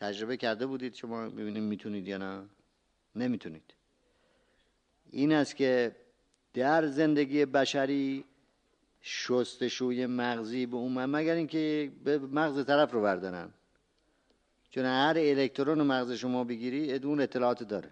تجربه 0.03 0.37
کرده 0.37 0.67
بودید 0.67 0.95
شما 0.95 1.29
ببینید 1.29 1.63
می‌تونید 1.63 2.09
یا 2.09 2.19
نه؟ 2.19 2.43
نمی‌تونید. 3.17 3.75
این 5.11 5.33
است 5.33 5.57
که 5.57 5.97
در 6.55 6.87
زندگی 6.87 7.45
بشری 7.45 8.25
شستشوی 9.01 10.07
مغزی 10.07 10.67
به 10.67 10.77
اون 10.77 11.07
مگر 11.07 11.35
اینکه 11.35 11.93
به 12.05 12.19
مغز 12.19 12.67
طرف 12.67 12.93
رو 12.93 13.03
بردارن. 13.03 13.51
چون 14.71 14.85
هر 14.85 15.15
الکترون 15.17 15.83
مغز 15.83 16.13
شما 16.13 16.45
بگیری 16.45 16.93
ادون 16.93 17.21
اطلاعات 17.21 17.63
داره. 17.63 17.91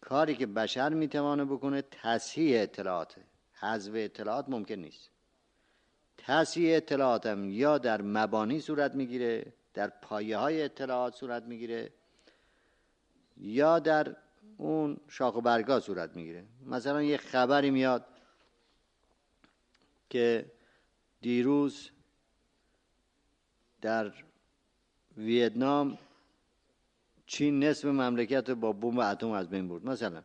کاری 0.00 0.34
که 0.34 0.46
بشر 0.46 0.88
می‌توانه 0.88 1.44
بکنه 1.44 1.82
تصحیح 1.82 2.62
اطلاعاته 2.62 3.20
حذف 3.52 3.92
اطلاعات 3.94 4.48
ممکن 4.48 4.74
نیست. 4.74 5.10
تصحیح 6.18 6.76
اطلاعات 6.76 7.26
هم 7.26 7.50
یا 7.50 7.78
در 7.78 8.02
مبانی 8.02 8.60
صورت 8.60 8.94
می‌گیره 8.94 9.52
در 9.76 9.88
پایه 9.88 10.38
های 10.38 10.62
اطلاعات 10.62 11.14
صورت 11.14 11.42
می‌گیره 11.42 11.92
یا 13.36 13.78
در 13.78 14.16
اون 14.56 14.96
شاخ 15.08 15.36
و 15.36 15.40
برگاه 15.40 15.80
صورت 15.80 16.16
می‌گیره. 16.16 16.44
مثلا 16.66 17.02
یه 17.02 17.16
خبری 17.16 17.70
میاد 17.70 18.06
که 20.10 20.52
دیروز 21.20 21.90
در 23.80 24.12
ویتنام 25.16 25.98
چین 27.26 27.64
نصف 27.64 27.84
مملکت 27.84 28.50
با 28.50 28.72
بمب 28.72 28.98
اتم 28.98 29.30
از 29.30 29.50
بین 29.50 29.68
برد. 29.68 29.86
مثلا 29.86 30.22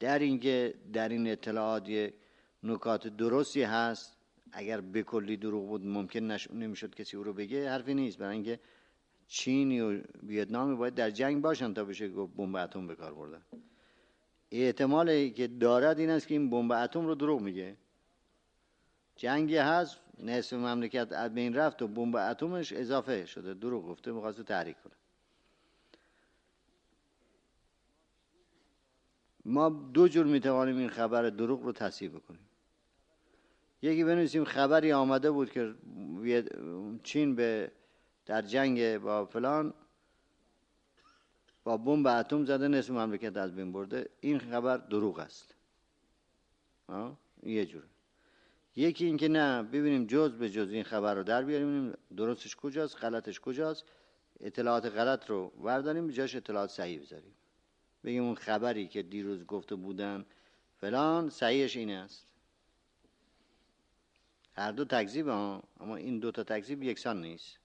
در 0.00 0.18
اینکه 0.18 0.74
در 0.92 1.08
این 1.08 1.28
اطلاعات 1.28 1.88
یه 1.88 2.14
نکات 2.62 3.08
درستی 3.08 3.62
هست 3.62 4.17
اگر 4.52 4.80
به 4.80 5.02
کلی 5.02 5.36
دروغ 5.36 5.66
بود 5.66 5.86
ممکن 5.86 6.20
نمی‌شد 6.52 6.94
کسی 6.94 7.16
او 7.16 7.24
رو 7.24 7.32
بگه 7.32 7.70
حرفی 7.70 7.94
نیست. 7.94 8.18
برای 8.18 8.34
اینکه 8.34 8.60
چینی 9.26 9.80
و 9.80 10.00
ویتنامی 10.22 10.76
باید 10.76 10.94
در 10.94 11.10
جنگ 11.10 11.42
باشن 11.42 11.74
تا 11.74 11.84
بشه 11.84 12.08
گفت 12.08 12.32
بمب 12.36 12.56
اتم 12.56 12.86
به 12.86 12.94
کار 12.94 13.14
بردن. 13.14 13.42
احتمالی 14.50 15.30
که 15.30 15.46
دارد 15.46 15.98
این 15.98 16.10
است 16.10 16.28
که 16.28 16.34
این 16.34 16.50
بمب 16.50 16.72
اتم 16.72 17.06
رو 17.06 17.14
دروغ 17.14 17.40
میگه. 17.40 17.76
جنگی 19.16 19.56
هست 19.56 20.00
نصف 20.18 20.52
مملکت 20.52 21.12
از 21.12 21.34
بین 21.34 21.54
رفت 21.54 21.82
و 21.82 21.88
بمب 21.88 22.16
اتمش 22.16 22.72
اضافه 22.72 23.26
شده. 23.26 23.54
دروغ 23.54 23.86
گفته 23.86 24.12
می‌خواست 24.12 24.42
تحریک 24.42 24.76
کنه. 24.82 24.92
ما 29.44 29.68
دو 29.68 30.08
جور 30.08 30.26
می‌توانیم 30.26 30.76
این 30.76 30.88
خبر 30.88 31.30
دروغ 31.30 31.62
رو 31.62 31.72
تصحیح 31.72 32.10
بکنیم. 32.10 32.47
یکی 33.82 34.04
بنویسیم 34.04 34.44
خبری 34.44 34.92
آمده 34.92 35.30
بود 35.30 35.50
که 35.50 35.74
چین 37.02 37.34
به 37.34 37.72
در 38.26 38.42
جنگ 38.42 38.98
با 38.98 39.24
فلان 39.24 39.74
با 41.64 41.76
بمب 41.76 42.06
اتم 42.06 42.44
زده 42.44 42.68
نصف 42.68 42.90
مملکت 42.90 43.36
از 43.36 43.54
بین 43.54 43.72
برده. 43.72 44.08
این 44.20 44.38
خبر 44.38 44.76
دروغ 44.76 45.18
است. 45.18 45.54
یه 47.42 47.66
جور. 47.66 47.82
یکی 48.76 49.06
اینکه 49.06 49.28
نه 49.28 49.62
ببینیم 49.62 50.06
جز 50.06 50.32
به 50.32 50.50
جز 50.50 50.70
این 50.70 50.82
خبر 50.84 51.14
رو 51.14 51.22
در 51.22 51.42
بیاریم 51.42 51.94
درستش 52.16 52.56
کجاست 52.56 53.04
غلطش 53.04 53.40
کجاست. 53.40 53.84
اطلاعات 54.40 54.86
غلط 54.86 55.30
رو 55.30 55.52
ورداریم 55.60 56.10
جاش 56.10 56.36
اطلاعات 56.36 56.70
صحیح 56.70 57.00
بذاریم. 57.00 57.34
بگیم 58.04 58.24
اون 58.24 58.34
خبری 58.34 58.88
که 58.88 59.02
دیروز 59.02 59.46
گفته 59.46 59.74
بودن 59.74 60.24
فلان 60.80 61.30
صحیحش 61.30 61.76
این 61.76 61.90
است. 61.90 62.26
هر 64.58 64.72
دو 64.72 64.84
تکذیب 64.84 65.28
ها 65.28 65.62
اما 65.80 65.96
این 65.96 66.18
دو 66.18 66.30
تا 66.30 66.44
تکذیب 66.44 66.82
یکسان 66.82 67.20
نیست. 67.20 67.58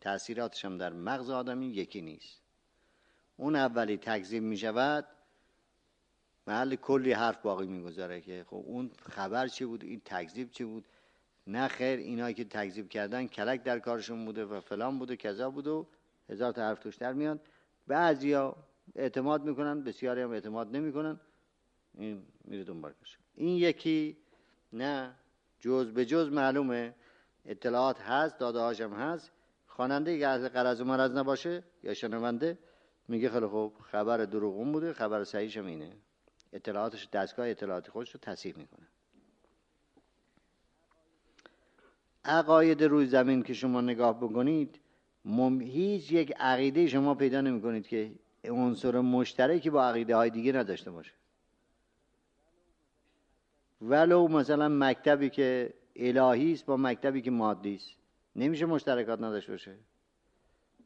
تاثیراتش 0.00 0.64
هم 0.64 0.78
در 0.78 0.92
مغز 0.92 1.30
آدمی 1.30 1.66
یکی 1.66 2.00
نیست. 2.00 2.40
اون 3.36 3.56
اولی 3.56 3.96
تکذیب 3.96 4.42
می 4.42 4.56
شود 4.56 5.06
محل 6.46 6.74
کلی 6.74 7.12
حرف 7.12 7.42
باقی 7.42 7.66
می‌گذاره 7.66 8.20
که 8.20 8.44
خب 8.48 8.62
اون 8.66 8.90
خبر 9.02 9.48
چی 9.48 9.64
بود 9.64 9.84
این 9.84 10.02
تکذیب 10.04 10.50
چی 10.50 10.64
بود؟ 10.64 10.88
نه 11.46 11.68
خیر 11.68 11.98
اینا 11.98 12.32
که 12.32 12.44
تکذیب 12.44 12.88
کردن 12.88 13.26
کلک 13.26 13.62
در 13.62 13.78
کارشون 13.78 14.24
بوده 14.24 14.44
و 14.44 14.60
فلان 14.60 14.98
بوده 14.98 15.16
کذا 15.16 15.50
بوده 15.50 15.70
و 15.70 15.84
هزار 16.28 16.52
تا 16.52 16.62
حرف 16.62 16.78
توش 16.78 16.96
در 16.96 17.12
میاد. 17.12 17.40
بعضیا 17.86 18.56
اعتماد 18.94 19.44
می‌کنن 19.44 19.84
بسیاری 19.84 20.22
هم 20.22 20.30
اعتماد 20.30 20.76
نمی‌کنن. 20.76 21.20
این 21.94 22.26
میره 22.44 22.64
دنبال 22.64 22.92
این 23.34 23.56
یکی 23.56 24.16
نه 24.72 25.14
جز 25.60 25.92
به 25.92 26.04
جز 26.04 26.28
معلومه 26.28 26.94
اطلاعات 27.44 28.00
هست 28.00 28.38
داده 28.38 28.58
هاشم 28.58 28.92
هست. 28.92 29.32
خواننده 29.66 30.10
اگر 30.10 30.48
قرض 30.48 30.80
و 30.80 30.84
مرض 30.84 31.10
نباشه 31.10 31.62
یا 31.82 31.94
شنونده 31.94 32.58
میگه 33.08 33.30
خیلی 33.30 33.46
خوب 33.46 33.74
خبر 33.82 34.16
دروغون 34.16 34.72
بوده 34.72 34.92
خبر 34.92 35.24
صحیحش 35.24 35.56
اینه. 35.56 35.96
اطلاعاتش 36.52 37.08
دستگاه 37.08 37.48
اطلاعاتی 37.48 37.90
خودش 37.90 38.10
رو 38.10 38.20
تصحیح 38.20 38.54
می‌کنه. 38.56 38.86
عقاید 42.24 42.82
روی 42.82 43.06
زمین 43.06 43.42
که 43.42 43.54
شما 43.54 43.80
نگاه 43.80 44.20
بکنید 44.20 44.80
مم... 45.24 45.60
هیچ 45.60 46.12
یک 46.12 46.32
عقیده 46.36 46.86
شما 46.86 47.14
پیدا 47.14 47.40
نمی 47.40 47.62
کنید 47.62 47.88
که 47.88 48.12
عنصر 48.44 49.00
مشترکی 49.00 49.70
با 49.70 49.84
عقیده 49.84 50.16
های 50.16 50.30
دیگه 50.30 50.52
نداشته 50.52 50.90
باشه. 50.90 51.12
ولو 53.82 54.28
مثلا 54.28 54.68
مکتبی 54.68 55.30
که 55.30 55.74
الهی 55.96 56.52
است 56.52 56.66
با 56.66 56.76
مکتبی 56.76 57.22
که 57.22 57.30
مادی 57.30 57.74
است. 57.74 57.90
نمیشه 58.36 58.66
مشترکات 58.66 59.18
نداشته 59.20 59.52
باشه. 59.52 59.76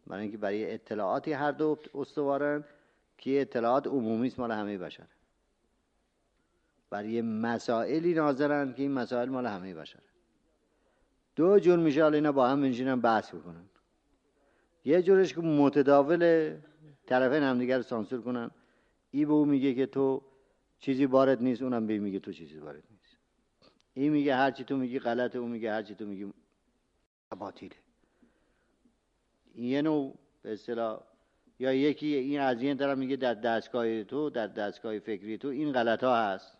برای 0.06 0.22
اینکه 0.22 0.38
برای 0.38 0.74
اطلاعاتی 0.74 1.32
هر 1.32 1.52
دو 1.52 1.78
استوارن 1.94 2.64
که 3.18 3.40
اطلاعات 3.40 3.86
عمومی 3.86 4.26
است 4.26 4.38
مال 4.38 4.52
همه 4.52 4.78
بشر. 4.78 5.06
برای 6.90 7.22
مسائلی 7.22 8.14
ناظرن 8.14 8.72
که 8.72 8.82
این 8.82 8.92
مسائل 8.92 9.28
مال 9.28 9.46
همه 9.46 9.74
بشر. 9.74 10.00
دو 11.36 11.58
جور 11.58 11.78
میشه 11.78 12.02
حالا 12.02 12.14
اینا 12.14 12.32
با 12.32 12.48
هم 12.48 12.62
بنشینن 12.62 13.00
بحث 13.00 13.34
بکنن. 13.34 13.64
یه 14.84 15.02
جورش 15.02 15.34
که 15.34 15.40
متداول 15.40 16.54
طرفین 17.06 17.42
همدیگر 17.42 17.76
رو 17.76 17.82
سانسور 17.82 18.20
کنن. 18.20 18.50
ای 19.10 19.24
به 19.24 19.32
او 19.32 19.44
میگه 19.44 19.74
که 19.74 19.86
تو 19.86 20.22
چیزی 20.84 21.04
وارد 21.04 21.42
نیست 21.42 21.62
اونم 21.62 21.86
به 21.86 21.98
میگه 21.98 22.18
تو 22.18 22.32
چیزی 22.32 22.58
وارد 22.58 22.82
نیست. 22.90 23.16
این 23.94 24.12
میگه 24.12 24.34
هرچی 24.34 24.64
تو 24.64 24.76
میگی 24.76 24.98
غلطه 24.98 25.38
اون 25.38 25.50
میگه 25.50 25.72
هرچی 25.72 25.94
تو 25.94 26.06
میگی 26.06 26.32
باطیله 27.38 27.76
یه 29.54 29.82
نوع 29.82 30.18
به 30.42 30.52
اصطلاح 30.52 31.02
یا 31.58 31.72
یکی 31.72 32.06
این 32.06 32.40
از 32.40 32.62
این 32.62 32.76
طرف 32.76 32.98
میگه 32.98 33.16
در 33.16 33.34
دستگاه 33.34 34.04
تو 34.04 34.30
در 34.30 34.46
دستگاه 34.46 34.98
فکری 34.98 35.38
تو 35.38 35.48
این 35.48 35.72
غلط 35.72 36.04
ها 36.04 36.16
هست. 36.16 36.58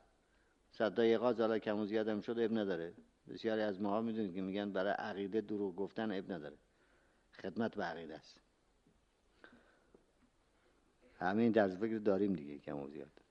صد 0.70 0.94
دقیقه 0.94 1.24
حالا 1.24 1.58
کم 1.58 1.78
و 1.78 1.86
زیاد 1.86 2.08
هم 2.08 2.20
شده 2.20 2.44
اب 2.44 2.52
نداره. 2.58 2.92
بسیاری 3.28 3.60
از 3.60 3.80
ماها 3.80 4.00
می‌دونید 4.00 4.34
که 4.34 4.42
میگن 4.42 4.72
برای 4.72 4.92
عقیده 4.92 5.40
دروغ 5.40 5.76
گفتن 5.76 6.10
اب 6.10 6.32
نداره. 6.32 6.56
خدمت 7.32 7.74
به 7.74 7.84
عقیده 7.84 8.14
است. 8.14 8.40
همین 11.18 11.52
درس 11.52 11.76
فکر 11.76 11.98
داریم 11.98 12.32
دیگه 12.32 12.58
کم 12.58 12.78
و 12.78 12.88
زیاد. 12.88 13.23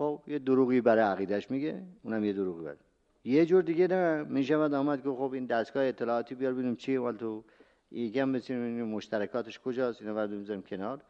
خب 0.00 0.22
یه 0.26 0.38
دروغی 0.38 0.80
برای 0.80 1.04
عقیدش 1.04 1.50
میگه 1.50 1.82
اونم 2.02 2.24
یه 2.24 2.32
دروغی 2.32 2.64
برای. 2.64 2.76
یه 3.24 3.46
جور 3.46 3.62
دیگه 3.62 3.86
نه 3.86 4.22
می‌شود 4.22 4.74
آمد 4.74 5.02
که 5.02 5.10
خب 5.10 5.32
این 5.32 5.46
دستگاه 5.46 5.84
اطلاعاتی 5.84 6.34
بیار 6.34 6.52
ببینیم 6.52 6.76
چیه 6.76 7.00
ولی 7.00 7.18
تو 7.18 7.44
یکم 7.90 8.32
بسیاریم 8.32 8.84
مشترکاتش 8.84 9.60
کجاست 9.60 10.00
اینا 10.00 10.14
بعد 10.14 10.30
بذاریم 10.30 10.62
کنار. 10.62 11.02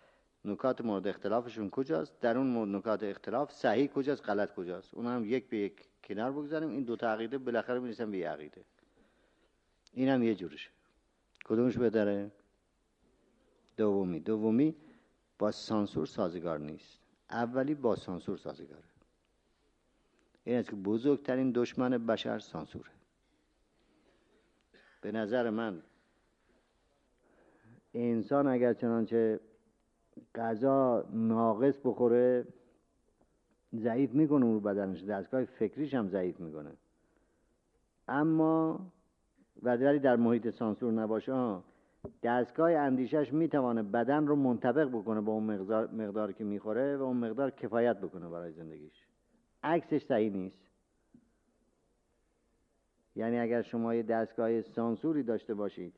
نکات 0.44 0.80
مورد 0.80 1.06
اختلافشون 1.06 1.70
کجاست 1.70 2.20
در 2.20 2.38
اون 2.38 2.76
نکات 2.76 3.02
اختلاف 3.02 3.52
صحیح 3.52 3.86
کجاست 3.86 4.24
غلط 4.24 4.54
کجاست. 4.54 4.94
اون 4.94 5.06
هم 5.06 5.24
یک 5.24 5.48
به 5.48 5.56
یک 5.56 5.88
کنار 6.04 6.32
بگذاریم 6.32 6.70
این 6.70 6.82
دو 6.82 6.96
تا 6.96 7.12
عقیده 7.12 7.38
بالاخره 7.38 7.78
می‌رسن 7.78 8.10
به 8.10 8.18
یه 8.18 8.28
عقیده. 8.28 8.64
این 9.92 10.08
هم 10.08 10.22
یه 10.22 10.34
جورشه. 10.34 10.70
کدومش 11.44 11.78
بهتره؟ 11.78 12.30
دومی. 13.76 14.20
دومی 14.20 14.74
با 15.38 15.50
سانسور 15.50 16.06
سازگار 16.06 16.58
نیست. 16.58 16.99
اولی 17.30 17.74
با 17.74 17.96
سانسور 17.96 18.36
سازگاره 18.36 18.82
این 20.44 20.58
است 20.58 20.70
که 20.70 20.76
بزرگترین 20.76 21.52
دشمن 21.54 21.90
بشر 21.90 22.38
سانسوره. 22.38 22.90
به 25.00 25.12
نظر 25.12 25.50
من 25.50 25.82
انسان 27.94 28.46
اگر 28.46 28.74
چنانچه 28.74 29.40
غذا 30.34 31.08
ناقص 31.12 31.74
بخوره 31.84 32.46
ضعیف 33.74 34.12
می‌کنه 34.12 34.44
رو 34.44 34.60
بدنش. 34.60 35.02
دستگاه 35.02 35.44
فکریش 35.44 35.94
هم 35.94 36.08
ضعیف 36.08 36.40
می‌کنه. 36.40 36.70
اما 38.08 38.80
ولی 39.62 39.98
در 39.98 40.16
محیط 40.16 40.50
سانسور 40.50 40.92
نباشه 40.92 41.32
دستگاه 42.22 42.72
اندیشش 42.72 43.32
می‌توانه 43.32 43.82
بدن 43.82 44.26
رو 44.26 44.36
منطبق 44.36 44.88
بکنه 44.88 45.20
با 45.20 45.32
اون 45.32 45.44
مقدار, 45.44 45.90
مقدار 45.90 46.32
که 46.32 46.44
می‌خوره 46.44 46.96
و 46.96 47.02
اون 47.02 47.16
مقدار 47.16 47.50
کفایت 47.50 47.98
بکنه 48.00 48.28
برای 48.28 48.52
زندگیش. 48.52 49.06
عکسش 49.62 50.02
صحیح 50.04 50.32
نیست. 50.32 50.70
یعنی 53.16 53.38
اگر 53.38 53.62
شما 53.62 53.94
یه 53.94 54.02
دستگاه 54.02 54.62
سانسوری 54.62 55.22
داشته 55.22 55.54
باشید 55.54 55.94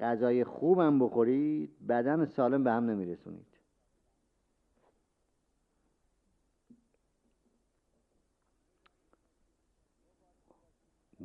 غذای 0.00 0.44
خوبم 0.44 0.98
بخورید 0.98 1.86
بدن 1.86 2.24
سالم 2.24 2.64
به 2.64 2.70
هم 2.72 2.90
نمیرسونید. 2.90 3.51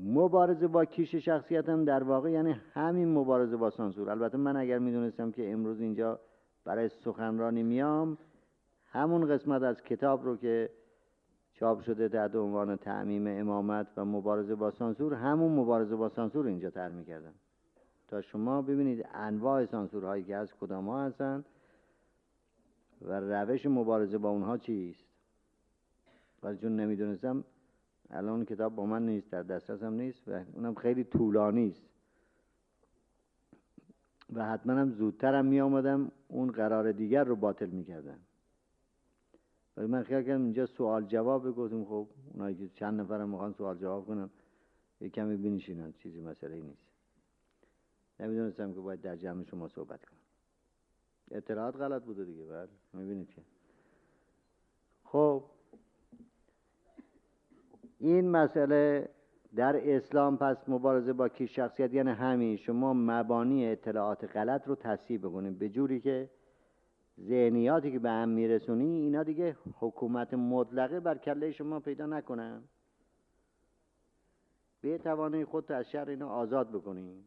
مبارزه 0.03 0.67
با 0.67 0.85
کیش 0.85 1.15
شخصیتم 1.15 1.85
در 1.85 2.03
واقع 2.03 2.31
یعنی 2.31 2.51
همین 2.73 3.13
مبارزه 3.13 3.57
با 3.57 3.69
سانسور. 3.69 4.09
البته 4.09 4.37
من 4.37 4.57
اگر 4.57 4.79
می‌دونستم 4.79 5.31
که 5.31 5.51
امروز 5.51 5.81
اینجا 5.81 6.19
برای 6.65 6.89
سخنرانی 6.89 7.63
میام 7.63 8.17
همون 8.85 9.27
قسمت 9.27 9.61
از 9.61 9.81
کتاب 9.81 10.25
رو 10.25 10.37
که 10.37 10.69
چاپ 11.53 11.81
شده 11.81 12.09
تحت 12.09 12.35
عنوان 12.35 12.75
تعمیم 12.75 13.27
امامت 13.27 13.87
و 13.97 14.05
مبارزه 14.05 14.55
با 14.55 14.71
سانسور 14.71 15.13
همون 15.13 15.51
مبارزه 15.51 15.95
با 15.95 16.09
سانسور 16.09 16.47
اینجا 16.47 16.69
تر 16.69 16.89
می‌کردم. 16.89 17.33
تا 18.07 18.21
شما 18.21 18.61
ببینید 18.61 19.05
انواع 19.13 19.65
سانسورهایی 19.65 20.23
که 20.23 20.35
از 20.35 20.53
کدام 20.53 20.89
ها 20.89 21.03
هستن 21.03 21.45
و 23.01 23.19
روش 23.19 23.65
مبارزه 23.65 24.17
با 24.17 24.29
اونها 24.29 24.57
چیست. 24.57 25.05
ولی 26.43 26.57
چون 26.57 26.75
نمی‌دونستم 26.75 27.43
الان 28.11 28.45
کتاب 28.45 28.75
با 28.75 28.85
من 28.85 29.05
نیست 29.05 29.31
در 29.31 29.43
دسترسم 29.43 29.93
نیست 29.93 30.27
و 30.27 30.43
اونم 30.53 30.75
خیلی 30.75 31.03
طولانی 31.03 31.69
است. 31.69 31.83
و 34.33 34.45
حتما 34.45 34.73
هم 34.73 34.91
زودترم 34.91 35.45
می 35.45 35.61
آمدم 35.61 36.11
اون 36.27 36.51
قرار 36.51 36.91
دیگر 36.91 37.23
رو 37.23 37.35
باطل 37.35 37.69
می 37.69 37.83
کردم. 37.83 38.19
ولی 39.77 39.87
من 39.87 40.03
خیال 40.03 40.23
کردم 40.23 40.43
اینجا 40.43 40.65
سوال 40.65 41.05
جواب 41.05 41.47
بگفتم 41.47 41.85
خب 41.85 42.07
اونایی 42.33 42.55
که 42.55 42.69
چند 42.69 43.01
نفرم 43.01 43.29
می‌خوان 43.29 43.53
سوال 43.53 43.77
جواب 43.77 44.05
کنم 44.05 44.29
یه 45.01 45.09
کمی 45.09 45.37
بنشینن 45.37 45.93
چیزی 45.93 46.21
مسئله 46.21 46.61
نیست. 46.61 46.87
نمی‌دونستم 48.19 48.73
که 48.73 48.79
باید 48.79 49.01
در 49.01 49.15
جمع 49.15 49.43
شما 49.43 49.67
صحبت 49.67 50.05
کنم. 50.05 50.19
اطلاعات 51.31 51.75
غلط 51.75 52.03
بوده 52.03 52.25
دیگه 52.25 52.45
بله. 52.45 52.69
می‌بینید 52.93 53.29
که. 53.29 53.41
خب 55.03 55.43
این 57.99 58.29
مسئله 58.29 59.09
در 59.55 59.95
اسلام 59.95 60.37
پس 60.37 60.57
مبارزه 60.69 61.13
با 61.13 61.29
کی 61.29 61.47
شخصیت 61.47 61.93
یعنی 61.93 62.11
همین 62.11 62.57
شما 62.57 62.93
مبانی 62.93 63.67
اطلاعات 63.67 64.35
غلط 64.35 64.67
رو 64.67 64.75
تصحیح 64.75 65.19
بکنید. 65.19 65.59
به 65.59 65.69
جوری 65.69 65.99
که 65.99 66.29
ذهنیاتی 67.21 67.91
که 67.91 67.99
به 67.99 68.09
هم 68.09 68.29
میرسونی 68.29 69.01
اینا 69.01 69.23
دیگه 69.23 69.55
حکومت 69.79 70.33
مطلقه 70.33 70.99
بر 70.99 71.17
کله 71.17 71.51
شما 71.51 71.79
پیدا 71.79 72.05
نکنن. 72.05 72.63
به 74.81 74.97
توانه 74.97 75.45
خود 75.45 75.71
از 75.71 75.89
شر 75.89 76.09
اینا 76.09 76.29
آزاد 76.29 76.69
بکنید 76.69 77.25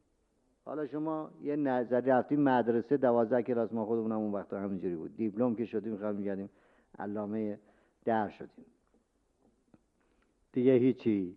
حالا 0.65 0.87
شما 0.87 1.31
یه 1.43 1.57
نظر 1.57 2.01
رفتی 2.01 2.37
مدرسه 2.37 2.97
دوازده 2.97 3.43
کلاس 3.43 3.73
ما 3.73 3.87
خودمون 3.87 4.13
اون 4.13 4.33
وقت 4.33 4.53
همینجوری 4.53 4.97
بود. 4.97 5.17
دیپلم 5.17 5.55
که 5.55 5.65
شدیم 5.65 5.97
خواهد 5.97 6.17
میگردیم 6.17 6.51
علامه 6.99 7.59
در 8.05 8.29
شدیم. 8.29 8.65
دیگه 10.53 10.73
هیچی. 10.73 11.37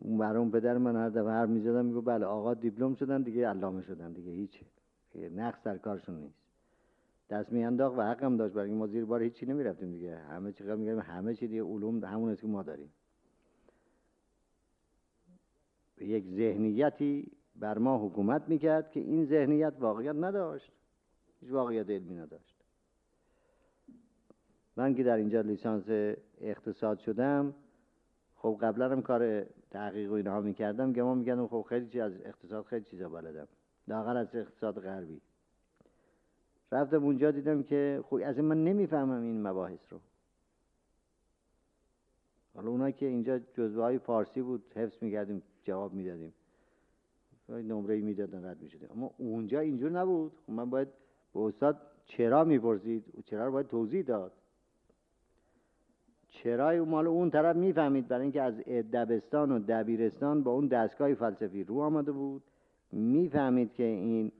اون 0.00 0.50
پدر 0.50 0.78
من 0.78 0.96
هر 0.96 1.08
دفعه 1.08 1.30
هر 1.30 1.46
می‌زدم 1.46 1.84
میگو 1.84 2.00
بله 2.00 2.26
آقا 2.26 2.54
دیپلم 2.54 2.94
شدن 2.94 3.22
دیگه 3.22 3.48
علامه 3.48 3.82
شدن 3.82 4.12
دیگه 4.12 4.32
هیچی. 4.32 4.66
نقص 5.14 5.62
در 5.62 5.78
کارشون 5.78 6.14
نیست. 6.20 6.38
دست 7.30 7.52
میانداخت 7.52 7.98
و 7.98 8.02
حقم 8.02 8.36
داشت 8.36 8.54
برای 8.54 8.72
ما 8.72 8.86
زیر 8.86 9.04
بار 9.04 9.22
هیچی 9.22 9.46
نمی‌رفتیم 9.46 9.90
دیگه. 9.92 10.16
همه 10.16 10.52
چی 10.52 10.64
میگم 10.64 10.98
همه 10.98 11.34
چی 11.34 11.48
دیگه 11.48 11.62
علوم 11.62 12.04
همون 12.04 12.30
است 12.30 12.40
که 12.40 12.46
ما 12.46 12.62
داریم. 12.62 12.92
یک 16.00 16.24
ذهنیتی 16.24 17.32
بر 17.56 17.78
ما 17.78 18.06
حکومت 18.06 18.48
می‌کرد 18.48 18.90
که 18.90 19.00
این 19.00 19.24
ذهنیت 19.24 19.74
واقعیت 19.80 20.14
نداشت. 20.14 20.72
هیچ 21.40 21.50
واقعیت 21.50 21.90
علمی 21.90 22.14
نداشت. 22.14 22.56
من 24.76 24.94
که 24.94 25.02
در 25.02 25.16
اینجا 25.16 25.40
لیسانس 25.40 26.16
اقتصاد 26.40 26.98
شدم 26.98 27.54
خب 28.36 28.58
قبلا 28.60 28.90
هم 28.90 29.02
کار 29.02 29.44
تحقیق 29.70 30.10
و 30.10 30.14
اینها 30.14 30.40
می‌کردم 30.40 30.92
گمان 30.92 31.18
می‌کردم 31.18 31.46
خب 31.46 31.66
خیلی 31.68 31.86
چیز 31.86 32.00
از 32.00 32.12
اقتصاد 32.24 32.64
خیلی 32.64 32.84
چیزا 32.84 33.08
بلدم. 33.08 33.48
لاغر 33.88 34.16
از 34.16 34.34
اقتصاد 34.34 34.80
غربی. 34.80 35.20
رفتم 36.72 37.04
اونجا 37.04 37.30
دیدم 37.30 37.62
که 37.62 38.04
خب 38.06 38.20
از 38.24 38.38
من 38.38 38.64
نمی‌فهمم 38.64 39.22
این 39.22 39.42
مباحث 39.42 39.92
رو. 39.92 40.00
حالا 42.54 42.70
اونا 42.70 42.90
که 42.90 43.06
اینجا 43.06 43.38
جزوه 43.38 43.82
های 43.82 43.98
فارسی 43.98 44.42
بود 44.42 44.64
حفظ 44.74 45.02
می‌کردیم 45.02 45.42
جواب 45.64 45.92
می‌دادیم. 45.92 46.34
نمره 47.48 47.94
ای 47.94 48.00
می‌دادن 48.00 48.44
رد 48.44 48.60
می‌شدیم. 48.60 48.88
اما 48.90 49.10
اونجا 49.18 49.60
اینجور 49.60 49.90
نبود. 49.90 50.32
خب 50.46 50.52
من 50.52 50.70
باید 50.70 50.88
به 51.34 51.40
استاد 51.40 51.80
چرا 52.04 52.44
می‌پرسید؟ 52.44 53.04
چرا 53.26 53.46
رو 53.46 53.52
باید 53.52 53.66
توضیح 53.66 54.02
داد؟ 54.02 54.32
چرای 56.42 56.80
مال 56.80 57.06
اون 57.06 57.30
طرف 57.30 57.56
می‌فهمید 57.56 58.08
برای 58.08 58.22
اینکه 58.22 58.42
از 58.42 58.54
دبستان 58.92 59.52
و 59.52 59.58
دبیرستان 59.58 60.42
با 60.42 60.50
اون 60.50 60.66
دستگاه 60.66 61.14
فلسفی 61.14 61.64
رو 61.64 61.80
آمده 61.80 62.12
بود. 62.12 62.42
می‌فهمید 62.92 63.72
که 63.72 63.82
این 63.82 64.32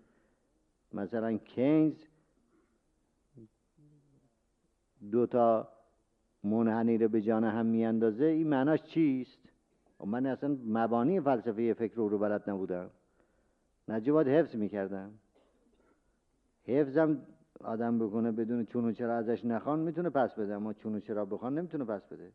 مثلا 0.93 1.37
کینز 1.37 2.05
دو 5.11 5.27
تا 5.27 5.69
منحنی 6.45 6.99
رو 6.99 7.09
به 7.09 7.21
جان 7.21 7.45
هم 7.45 7.67
میاندازه. 7.67 8.25
این 8.25 8.49
معناش 8.49 8.83
چیست؟ 8.83 9.39
خب 9.99 10.07
من 10.07 10.27
اصلا 10.27 10.57
مبانی 10.67 11.21
فلسفه 11.21 11.75
فکر 11.75 11.95
رو 11.95 12.19
بلد 12.19 12.51
نبودم. 12.51 12.91
نجه 13.89 14.13
حفظ 14.13 14.57
می‌کردم. 14.57 15.11
حفظم 16.65 17.19
آدم 17.61 17.99
بکنه 17.99 18.33
بدون 18.33 18.65
چون 18.65 18.85
و 18.85 18.93
چرا 18.93 19.17
ازش 19.17 19.45
نخوان 19.45 19.79
می‌تونه 19.79 20.11
پس 20.11 20.35
بده 20.35 20.55
اما 20.55 20.73
چون 20.73 20.95
و 20.95 21.01
چرا 21.01 21.25
بخوان 21.25 21.59
نمی‌تونه 21.59 21.85
پس 21.85 22.07
بده. 22.07 22.33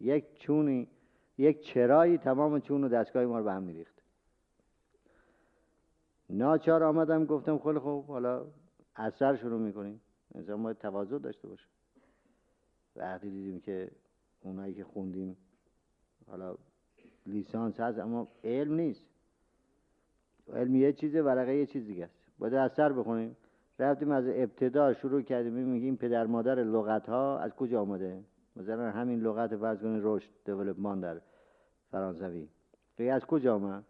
یک 0.00 0.38
چونی 0.38 0.88
یک 1.38 1.60
چرایی 1.60 2.18
تمام 2.18 2.60
چون 2.60 2.84
و 2.84 2.88
دستگاه 2.88 3.24
ما 3.24 3.38
رو 3.38 3.44
به 3.44 3.52
هم 3.52 3.62
میریخت. 3.62 4.02
ناچار 6.30 6.82
آمدم 6.82 7.24
گفتم 7.24 7.58
خیلی 7.58 7.78
خوب 7.78 8.06
حالا 8.06 8.46
اثر 8.96 9.36
شروع 9.36 9.60
می‌کنیم. 9.60 10.00
انسان 10.34 10.62
باید 10.62 10.78
تواضع 10.78 11.18
داشته 11.18 11.48
باشه 11.48 11.66
وقتی 12.96 13.30
دیدیم 13.30 13.60
که 13.60 13.90
اونایی 14.40 14.74
که 14.74 14.84
خوندیم 14.84 15.36
حالا 16.26 16.54
لیسانس 17.26 17.80
هست 17.80 17.98
اما 17.98 18.28
علم 18.44 18.74
نیست. 18.74 19.04
علم 20.52 20.74
یه 20.74 20.92
چیزه 20.92 21.22
ورقه 21.22 21.56
یه 21.56 21.66
چیز 21.66 21.86
دیگه 21.86 22.04
است. 22.04 22.14
باید 22.38 22.54
اثر 22.54 22.92
بخونیم. 22.92 23.36
رفتیم 23.78 24.10
از 24.10 24.24
ابتدا 24.28 24.94
شروع 24.94 25.22
کردیم 25.22 25.52
میگیم 25.52 25.96
پدر 25.96 26.26
مادر 26.26 26.54
لغت 26.54 27.08
ها 27.08 27.38
از 27.38 27.54
کجا 27.54 27.80
آمده؟ 27.80 28.24
مثلا 28.56 28.90
همین 28.90 29.20
لغت 29.20 29.56
فرض 29.56 29.78
کنید 29.78 30.00
رشد 30.04 30.28
دیولپمان 30.44 31.00
در 31.00 31.20
فرانسوی. 31.90 32.48
از 32.98 33.26
کجا 33.26 33.54
آمد؟ 33.54 33.84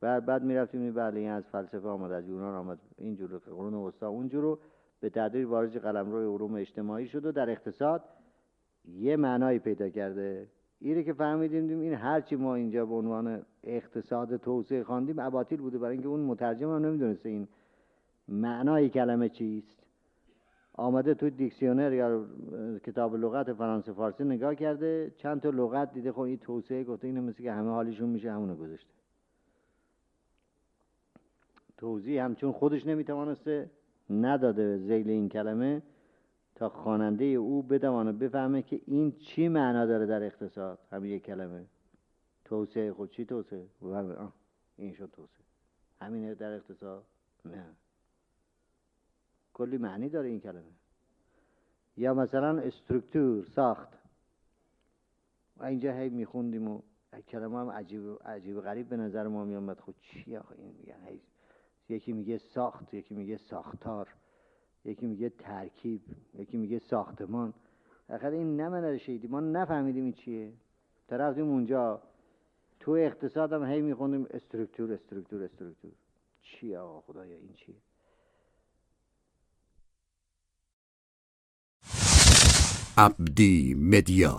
بعد 0.00 0.26
بعد 0.26 0.42
می‌رفتیم 0.42 0.92
بله 0.92 1.20
این 1.20 1.30
از 1.30 1.44
فلسفه 1.44 1.88
آمد 1.88 2.12
از 2.12 2.28
یونان 2.28 2.54
آمد. 2.54 2.78
اینجور 2.98 3.38
قرون 3.38 3.74
وسطا 3.74 4.08
اونجور 4.08 4.42
رو 4.42 4.58
به 5.00 5.10
تدریج 5.10 5.46
وارد 5.46 5.76
قلمرو 5.76 6.34
علوم 6.34 6.54
اجتماعی 6.54 7.06
شد 7.08 7.26
و 7.26 7.32
در 7.32 7.50
اقتصاد 7.50 8.04
یه 8.84 9.16
معنایی 9.16 9.58
پیدا 9.58 9.88
کرده. 9.88 10.48
ایره 10.78 11.02
که 11.02 11.12
فهمیدیم 11.12 11.80
این 11.80 11.94
هرچی 11.94 12.36
ما 12.36 12.54
اینجا 12.54 12.86
به 12.86 12.94
عنوان 12.94 13.42
اقتصاد 13.64 14.36
توسعه 14.36 14.82
خواندیم 14.82 15.18
اباطیل 15.18 15.60
بوده. 15.60 15.78
برای 15.78 15.92
اینکه 15.92 16.08
اون 16.08 16.20
مترجم 16.20 16.74
هم 16.74 16.86
نمی‌دونسته 16.86 17.28
این 17.28 17.48
معنای 18.28 18.88
کلمه 18.88 19.28
چیست؟ 19.28 19.86
آمده 20.74 21.14
تو 21.14 21.30
دیکسیونر 21.30 21.92
یا 21.92 22.26
کتاب 22.84 23.16
لغت 23.16 23.52
فرانسه 23.52 23.92
فارسی 23.92 24.24
نگاه 24.24 24.54
کرده 24.54 25.12
چند 25.16 25.40
تا 25.40 25.50
لغت 25.50 25.92
دیده 25.92 26.12
خب 26.12 26.20
این 26.20 26.38
توسعه 26.38 26.84
گفته 26.84 27.06
اینه 27.06 27.20
مثل 27.20 27.42
که 27.42 27.52
همه 27.52 27.70
حالیشون 27.70 28.08
میشه 28.08 28.32
همونو 28.32 28.56
گذاشته. 28.56 28.90
توضیح 31.76 32.24
همچون 32.24 32.52
خودش 32.52 32.86
نمی‌توانسته 32.86 33.70
نداده 34.10 34.76
زیل 34.78 35.10
این 35.10 35.28
کلمه 35.28 35.82
تا 36.54 36.68
خواننده 36.68 37.24
او 37.24 37.62
بدوانه 37.62 38.12
بفهمه 38.12 38.62
که 38.62 38.80
این 38.86 39.12
چی 39.12 39.48
معنا 39.48 39.86
داره 39.86 40.06
در 40.06 40.22
اقتصاد 40.22 40.78
همین 40.92 41.10
یک 41.10 41.22
کلمه. 41.22 41.64
توسعه 42.44 42.92
خود 42.92 43.10
چی 43.10 43.24
توسعه؟ 43.24 43.66
این 44.76 44.92
شد 44.92 45.10
توسعه. 45.12 45.44
همینه 46.00 46.34
در 46.34 46.52
اقتصاد؟ 46.52 47.04
نه. 47.44 47.64
کلی 49.56 49.78
معنی 49.78 50.08
داره 50.08 50.28
این 50.28 50.40
کلمه. 50.40 50.72
یا 51.96 52.14
مثلا 52.14 52.58
استرکتور 52.60 53.44
ساخت. 53.44 53.88
و 55.56 55.64
اینجا 55.64 55.92
هی 55.92 56.08
میخوندیم 56.08 56.68
و 56.68 56.80
کلمه 57.28 57.58
هم 57.58 57.70
عجیب, 57.70 58.22
عجیب 58.24 58.60
غریب 58.60 58.88
به 58.88 58.96
نظر 58.96 59.26
ما 59.26 59.44
میامد. 59.44 59.80
خود 59.80 59.94
چی 60.00 60.36
آخه؟ 60.36 60.54
این 60.58 60.74
میگن 60.78 61.20
یکی 61.88 62.12
میگه 62.12 62.38
ساخت 62.38 62.94
یکی 62.94 63.14
میگه 63.14 63.36
ساختار 63.36 64.08
یکی 64.84 65.06
میگه 65.06 65.28
ترکیب 65.28 66.00
یکی 66.34 66.56
میگه 66.56 66.78
ساختمان. 66.78 67.54
آخر 68.08 68.30
این 68.30 68.60
نمنه 68.60 68.98
شیدی. 68.98 69.28
ما 69.28 69.40
نفهمیدیم 69.40 70.04
این 70.04 70.12
چیه. 70.12 70.52
رفتیم 71.10 71.48
اونجا. 71.48 72.02
تو 72.80 72.90
اقتصاد 72.90 73.52
هم 73.52 73.64
هی 73.64 73.82
میخوندیم 73.82 74.26
استرکتور 74.30 74.92
استرکتور 74.92 75.42
استرکتور. 75.42 75.92
چی 76.42 76.76
آقا 76.76 77.00
خدایا؟ 77.00 77.36
این 77.36 77.52
چیه؟ 77.54 77.85
Abdi 82.96 83.76
Media. 83.76 84.32